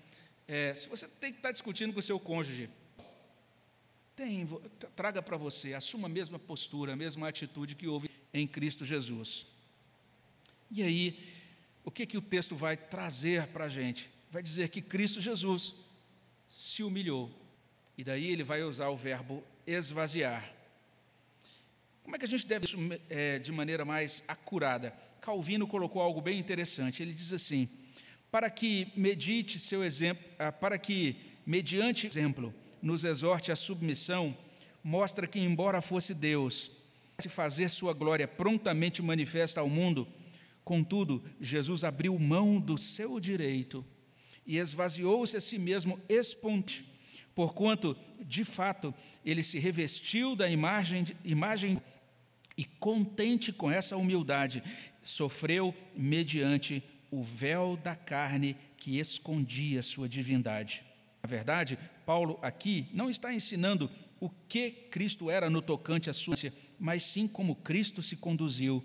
[0.49, 2.69] É, se você tem que estar tá discutindo com o seu cônjuge,
[4.17, 4.47] tem,
[4.97, 9.47] traga para você, assuma a mesma postura, a mesma atitude que houve em Cristo Jesus.
[10.69, 11.32] E aí,
[11.85, 14.11] o que, que o texto vai trazer para a gente?
[14.31, 15.75] Vai dizer que Cristo Jesus
[16.49, 17.31] se humilhou.
[17.97, 20.53] E daí ele vai usar o verbo esvaziar.
[22.03, 22.77] Como é que a gente deve isso
[23.09, 24.93] é, de maneira mais acurada?
[25.21, 27.03] Calvino colocou algo bem interessante.
[27.03, 27.69] Ele diz assim:
[28.31, 31.17] para que medite seu exemplo, ah, para que
[31.47, 34.37] mediante exemplo nos exorte à submissão,
[34.83, 36.73] mostra que embora fosse Deus,
[37.19, 40.09] se fazer sua glória prontamente manifesta ao mundo,
[40.65, 43.85] contudo, Jesus abriu mão do seu direito
[44.47, 46.85] e esvaziou-se a si mesmo espontâneo,
[47.35, 47.97] porquanto,
[48.27, 48.95] de fato,
[49.25, 51.81] ele se revestiu da imagem, imagem
[52.57, 54.63] e contente com essa humildade,
[55.01, 60.83] sofreu mediante o véu da carne que escondia sua divindade.
[61.23, 63.91] Na verdade, Paulo aqui não está ensinando
[64.21, 66.37] o que Cristo era no tocante à sua,
[66.79, 68.85] mas sim como Cristo se conduziu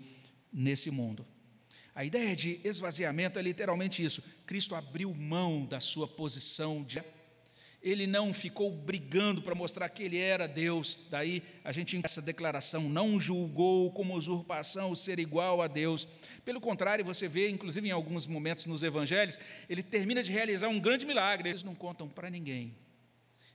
[0.52, 1.26] nesse mundo.
[1.98, 4.22] A ideia de esvaziamento é literalmente isso.
[4.46, 7.02] Cristo abriu mão da sua posição de
[7.82, 11.00] ele não ficou brigando para mostrar que ele era Deus.
[11.10, 16.06] Daí a gente essa declaração não julgou como usurpação o ser igual a Deus.
[16.44, 19.36] Pelo contrário, você vê, inclusive em alguns momentos nos evangelhos,
[19.68, 21.48] ele termina de realizar um grande milagre.
[21.48, 22.76] Eles não contam para ninguém.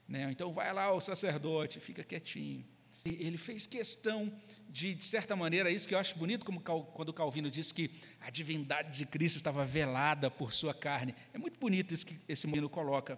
[0.06, 0.28] Né?
[0.30, 2.66] Então vai lá o sacerdote, fica quietinho.
[3.06, 4.30] Ele fez questão
[4.74, 8.30] de, de certa maneira, isso que eu acho bonito, como quando Calvino diz que a
[8.30, 11.16] divindade de Cristo estava velada por sua carne.
[11.34, 13.18] É muito bonito isso que esse menino coloca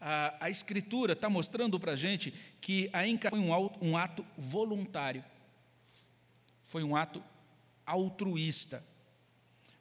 [0.00, 4.24] a, a Escritura está mostrando para a gente que a encarnação foi um, um ato
[4.36, 5.22] voluntário,
[6.64, 7.22] foi um ato
[7.84, 8.82] altruísta.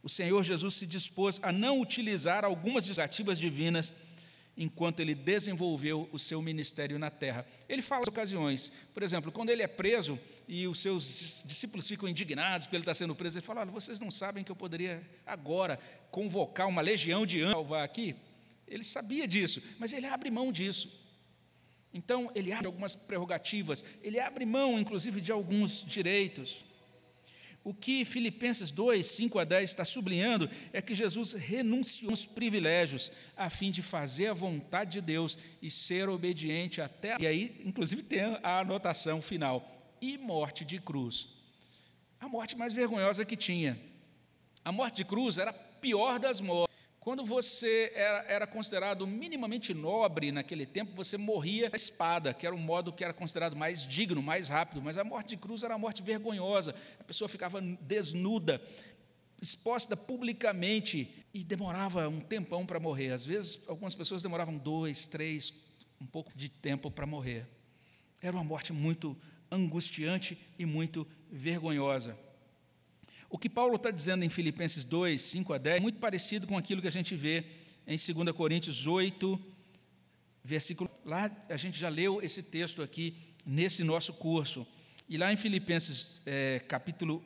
[0.03, 3.93] O Senhor Jesus se dispôs a não utilizar algumas iniciativas divinas
[4.57, 7.45] enquanto ele desenvolveu o seu ministério na terra.
[7.67, 10.19] Ele fala em ocasiões, por exemplo, quando ele é preso
[10.51, 13.99] e os seus discípulos ficam indignados porque ele está sendo preso, ele fala: Olha, vocês
[13.99, 15.79] não sabem que eu poderia agora
[16.09, 18.15] convocar uma legião de anjos salvar aqui?
[18.67, 21.07] Ele sabia disso, mas ele abre mão disso.
[21.93, 26.65] Então, ele abre algumas prerrogativas, ele abre mão, inclusive, de alguns direitos.
[27.63, 33.11] O que Filipenses 2, 5 a 10 está sublinhando é que Jesus renunciou aos privilégios
[33.37, 37.17] a fim de fazer a vontade de Deus e ser obediente até.
[37.19, 41.29] E aí, inclusive, tem a anotação final: e morte de cruz.
[42.19, 43.79] A morte mais vergonhosa que tinha.
[44.63, 46.69] A morte de cruz era a pior das mortes.
[46.99, 52.53] Quando você era, era, considerado minimamente nobre naquele tempo, você morria a espada, que era
[52.53, 55.73] um modo que era considerado mais digno, mais rápido, mas a morte de cruz era
[55.73, 58.61] uma morte vergonhosa, a pessoa ficava desnuda,
[59.41, 63.11] exposta publicamente e demorava um tempão para morrer.
[63.11, 65.53] Às vezes, algumas pessoas demoravam dois, três,
[66.01, 67.47] um pouco de tempo para morrer.
[68.21, 69.17] Era uma morte muito
[69.51, 72.17] angustiante e muito vergonhosa.
[73.29, 76.57] O que Paulo está dizendo em Filipenses 2, 5 a 10, é muito parecido com
[76.57, 77.45] aquilo que a gente vê
[77.85, 79.39] em 2 Coríntios 8,
[80.43, 80.89] versículo.
[81.05, 84.67] Lá a gente já leu esse texto aqui nesse nosso curso.
[85.07, 87.23] E lá em Filipenses é, capítulo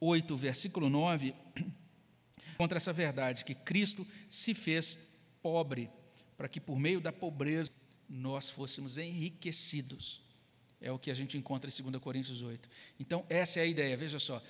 [0.00, 1.34] 8, versículo 9,
[2.58, 5.88] contra essa verdade, que Cristo se fez pobre,
[6.36, 7.70] para que por meio da pobreza
[8.08, 10.23] nós fôssemos enriquecidos.
[10.84, 12.68] É o que a gente encontra em 2 Coríntios 8.
[13.00, 14.42] Então, essa é a ideia, veja só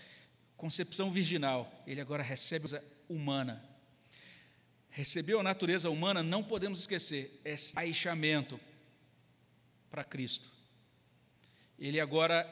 [0.56, 3.62] concepção virginal, ele agora recebe a humana.
[4.88, 8.58] Recebeu a natureza humana, não podemos esquecer, é aeixamento
[9.90, 10.48] para Cristo.
[11.78, 12.48] Ele agora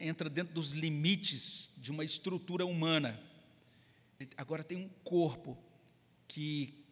[0.00, 3.20] entra dentro dos limites de uma estrutura humana.
[4.18, 5.56] Ele agora tem um corpo
[6.26, 6.84] que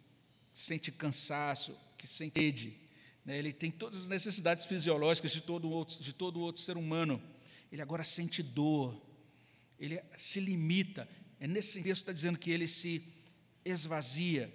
[0.52, 2.76] sente cansaço, que sente sede.
[3.24, 3.38] Né?
[3.38, 7.22] Ele tem todas as necessidades fisiológicas de todo outro, de todo outro ser humano.
[7.70, 9.00] Ele agora sente dor,
[9.78, 11.08] ele se limita.
[11.38, 13.02] É nesse texto que está dizendo que ele se
[13.64, 14.52] esvazia.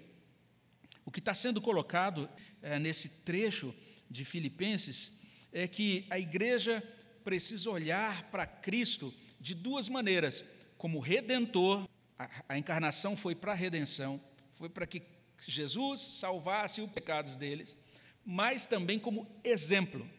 [1.06, 2.30] O que está sendo colocado
[2.62, 3.74] é, nesse trecho
[4.10, 6.84] de Filipenses é que a igreja
[7.24, 10.46] precisa olhar para Cristo de duas maneiras:
[10.78, 11.88] como redentor,
[12.18, 14.22] a, a encarnação foi para a redenção,
[14.54, 15.02] foi para que
[15.46, 17.78] Jesus salvasse os pecados deles,
[18.26, 20.10] mas também como exemplo.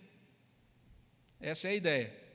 [1.40, 2.26] Essa é a ideia.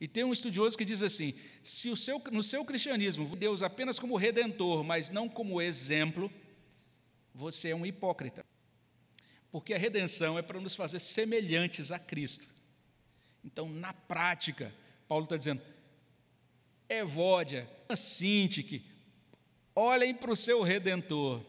[0.00, 4.16] E tem um estudioso que diz assim: se seu, no seu cristianismo Deus apenas como
[4.16, 6.30] redentor, mas não como exemplo,
[7.34, 8.44] você é um hipócrita.
[9.50, 12.46] Porque a redenção é para nos fazer semelhantes a Cristo.
[13.42, 14.74] Então, na prática,
[15.08, 15.62] Paulo está dizendo:
[16.88, 18.84] Evódia, Sintique,
[19.74, 21.42] olhem para o seu redentor.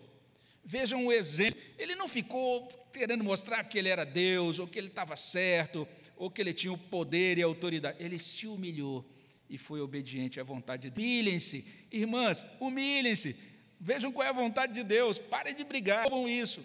[0.64, 1.60] Vejam o exemplo.
[1.78, 2.68] Ele não ficou
[2.98, 6.74] querendo mostrar que ele era Deus, ou que ele estava certo, ou que ele tinha
[6.74, 7.98] o poder e a autoridade.
[8.04, 9.06] Ele se humilhou
[9.50, 11.06] e foi obediente à vontade de Deus.
[11.06, 13.36] Humilhem-se, irmãs, humilhem-se.
[13.80, 15.18] Vejam qual é a vontade de Deus.
[15.18, 16.64] Parem de brigar com isso.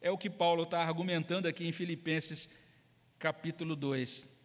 [0.00, 2.62] É o que Paulo está argumentando aqui em Filipenses
[3.18, 4.40] capítulo 2.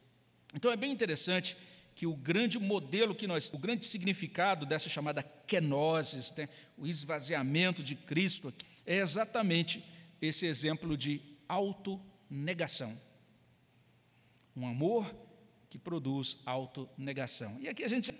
[0.53, 1.57] Então é bem interessante
[1.95, 7.83] que o grande modelo que nós, o grande significado dessa chamada kenosis, né, o esvaziamento
[7.83, 8.53] de Cristo,
[8.85, 9.83] é exatamente
[10.21, 12.99] esse exemplo de autonegação.
[14.55, 15.13] Um amor
[15.69, 17.57] que produz autonegação.
[17.59, 18.13] E aqui a gente.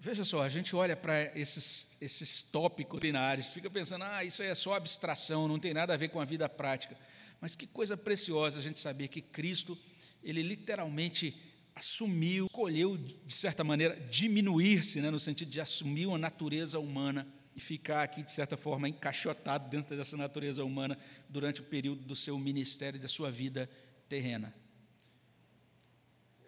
[0.00, 4.54] Veja só, a gente olha para esses, esses tópicos binários, fica pensando, ah, isso é
[4.54, 6.96] só abstração, não tem nada a ver com a vida prática.
[7.40, 9.76] Mas que coisa preciosa a gente saber que Cristo,
[10.22, 11.36] ele literalmente
[11.74, 17.26] assumiu, escolheu, de certa maneira, diminuir-se, né, no sentido de assumir uma natureza humana
[17.58, 20.96] e ficar aqui, de certa forma, encaixotado dentro dessa natureza humana
[21.28, 23.68] durante o período do seu ministério e da sua vida
[24.08, 24.54] terrena.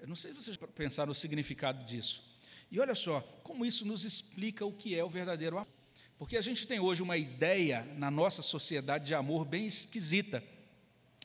[0.01, 2.39] Eu não sei se vocês pensaram no significado disso.
[2.71, 5.69] E olha só, como isso nos explica o que é o verdadeiro amor.
[6.17, 10.41] Porque a gente tem hoje uma ideia na nossa sociedade de amor bem esquisita.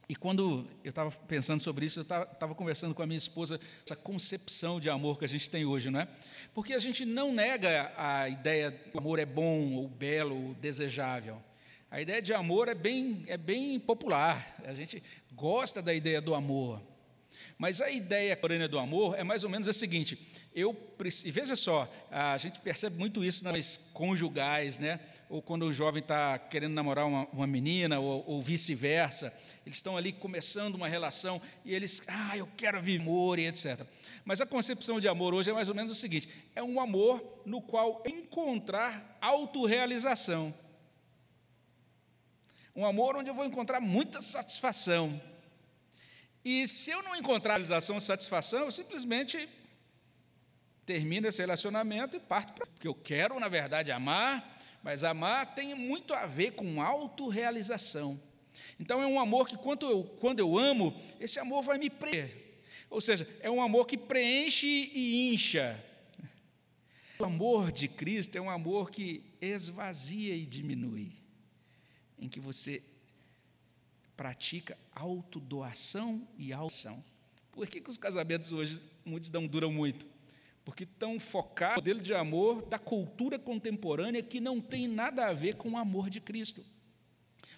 [0.08, 3.96] E quando eu estava pensando sobre isso, eu estava conversando com a minha esposa essa
[3.96, 6.08] concepção de amor que a gente tem hoje, não é?
[6.54, 10.50] Porque a gente não nega a ideia de que o amor é bom, ou belo,
[10.50, 11.42] ou desejável.
[11.90, 14.56] A ideia de amor é bem, é bem popular.
[14.66, 15.02] A gente
[15.34, 16.82] gosta da ideia do amor.
[17.58, 20.20] Mas a ideia corânea do amor é mais ou menos a seguinte:
[20.54, 20.76] eu
[21.24, 25.00] e veja só, a gente percebe muito isso nas conjugais, né?
[25.30, 29.34] Ou quando o jovem está querendo namorar uma, uma menina, ou, ou vice-versa,
[29.66, 33.86] eles estão ali começando uma relação e eles, ah, eu quero viver amor e etc.
[34.24, 37.42] Mas a concepção de amor hoje é mais ou menos o seguinte: é um amor
[37.46, 40.54] no qual encontrar autorrealização.
[42.76, 45.22] Um amor onde eu vou encontrar muita satisfação
[46.46, 49.50] e se eu não encontrar realização satisfação, eu simplesmente
[50.86, 52.68] termino esse relacionamento e parto para.
[52.68, 58.22] Porque eu quero, na verdade, amar, mas amar tem muito a ver com autorrealização.
[58.80, 62.46] Então é um amor que, quando eu, quando eu amo, esse amor vai me preencher.
[62.90, 65.84] Ou seja, é um amor que preenche e incha.
[67.18, 71.14] O amor de Cristo é um amor que esvazia e diminui,
[72.20, 72.84] em que você
[74.18, 77.04] pratica autodoação e ação.
[77.52, 80.06] Por que, que os casamentos hoje, muitos não duram muito?
[80.66, 85.34] Porque estão focados no modelo de amor da cultura contemporânea que não tem nada a
[85.34, 86.66] ver com o amor de Cristo.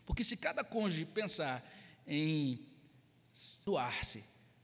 [0.07, 1.63] Porque se cada cônjuge pensar
[2.07, 2.65] em
[3.63, 4.23] doar-se,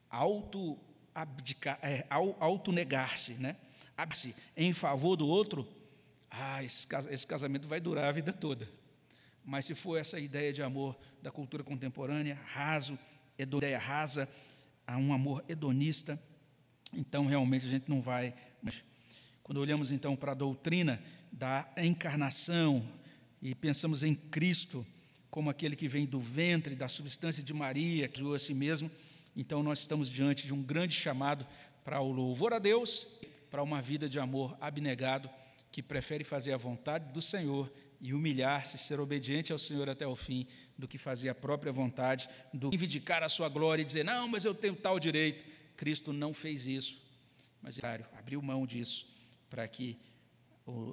[0.09, 0.79] auto
[1.13, 3.55] abdicar, é, auto-negar-se, né?
[4.57, 5.67] em favor do outro,
[6.31, 8.67] ah, esse casamento vai durar a vida toda.
[9.45, 12.97] Mas se for essa ideia de amor da cultura contemporânea, raso,
[13.37, 14.27] ideia rasa,
[14.87, 16.19] a um amor hedonista,
[16.93, 18.33] então realmente a gente não vai.
[19.43, 22.87] Quando olhamos então para a doutrina da encarnação
[23.41, 24.85] e pensamos em Cristo
[25.33, 28.91] como aquele que vem do ventre, da substância de Maria, que criou a si mesmo,
[29.35, 31.43] então nós estamos diante de um grande chamado
[31.83, 33.17] para o louvor a Deus,
[33.49, 35.27] para uma vida de amor abnegado,
[35.71, 40.15] que prefere fazer a vontade do Senhor e humilhar-se, ser obediente ao Senhor até o
[40.15, 40.45] fim,
[40.77, 44.27] do que fazer a própria vontade, do que reivindicar a sua glória e dizer, não,
[44.27, 45.43] mas eu tenho tal direito.
[45.75, 47.01] Cristo não fez isso,
[47.59, 47.79] mas,
[48.15, 49.07] abriu mão disso
[49.49, 49.97] para que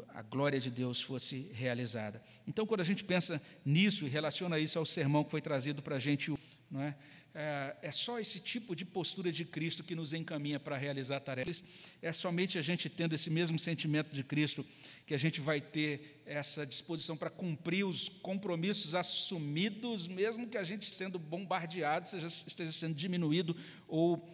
[0.09, 2.23] a glória de Deus fosse realizada.
[2.47, 5.97] Então, quando a gente pensa nisso e relaciona isso ao sermão que foi trazido para
[5.97, 6.35] a gente,
[6.71, 6.97] não é?
[7.33, 11.63] É, é só esse tipo de postura de Cristo que nos encaminha para realizar tarefas.
[12.03, 14.67] É somente a gente tendo esse mesmo sentimento de Cristo
[15.07, 20.65] que a gente vai ter essa disposição para cumprir os compromissos assumidos, mesmo que a
[20.65, 23.57] gente sendo bombardeado, seja, esteja sendo diminuído
[23.87, 24.29] ou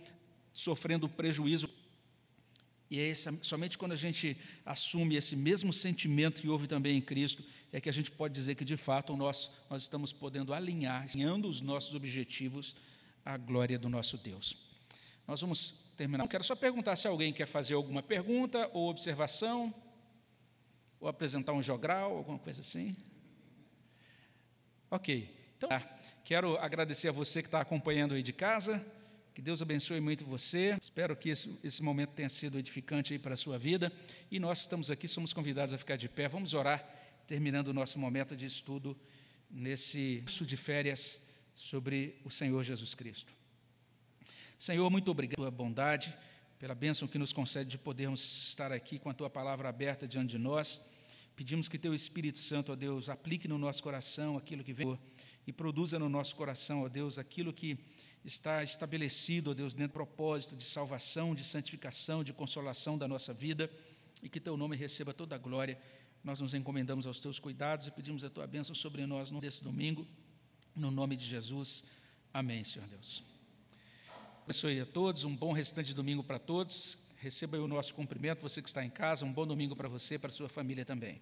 [0.53, 1.69] sofrendo prejuízo.
[2.91, 7.01] E é essa, somente quando a gente assume esse mesmo sentimento que houve também em
[7.01, 7.43] Cristo,
[7.73, 11.49] é que a gente pode dizer que de fato nós, nós estamos podendo alinhar, alinhando
[11.49, 12.77] os nossos objetivos
[13.25, 14.57] à glória do nosso Deus.
[15.27, 16.25] Nós vamos terminar.
[16.25, 19.75] Eu quero só perguntar se alguém quer fazer alguma pergunta ou observação
[21.01, 22.97] ou apresentar um jogral, alguma coisa assim?
[24.89, 25.35] Ok.
[25.57, 25.69] Então,
[26.25, 28.85] quero agradecer a você que está acompanhando aí de casa.
[29.37, 30.75] Que Deus abençoe muito você.
[30.81, 33.93] Espero que esse, esse momento tenha sido edificante aí para a sua vida.
[34.31, 36.27] E nós estamos aqui, somos convidados a ficar de pé.
[36.27, 36.83] Vamos orar,
[37.27, 38.99] terminando o nosso momento de estudo
[39.51, 41.21] nesse curso de férias
[41.55, 43.35] sobre o Senhor Jesus Cristo.
[44.59, 46.15] Senhor, muito obrigado pela bondade
[46.59, 50.31] pela bênção que nos concede de podermos estar aqui com a tua palavra aberta diante
[50.31, 50.93] de nós.
[51.37, 54.99] Pedimos que teu Espírito Santo, ó Deus, aplique no nosso coração aquilo que vem
[55.47, 57.79] e produza no nosso coração, ó Deus, aquilo que
[58.27, 63.33] está estabelecido, ó Deus, dentro do propósito de salvação, de santificação, de consolação da nossa
[63.33, 63.71] vida,
[64.23, 65.79] e que teu nome receba toda a glória.
[66.25, 70.07] Nós nos encomendamos aos teus cuidados e pedimos a tua bênção sobre nós nesse domingo,
[70.75, 71.85] no nome de Jesus.
[72.35, 73.23] Amém, Senhor Deus.
[74.43, 76.99] Abençoe a todos, um bom restante de domingo para todos.
[77.19, 80.19] Receba o nosso cumprimento, você que está em casa, um bom domingo para você e
[80.19, 81.21] para a sua família também.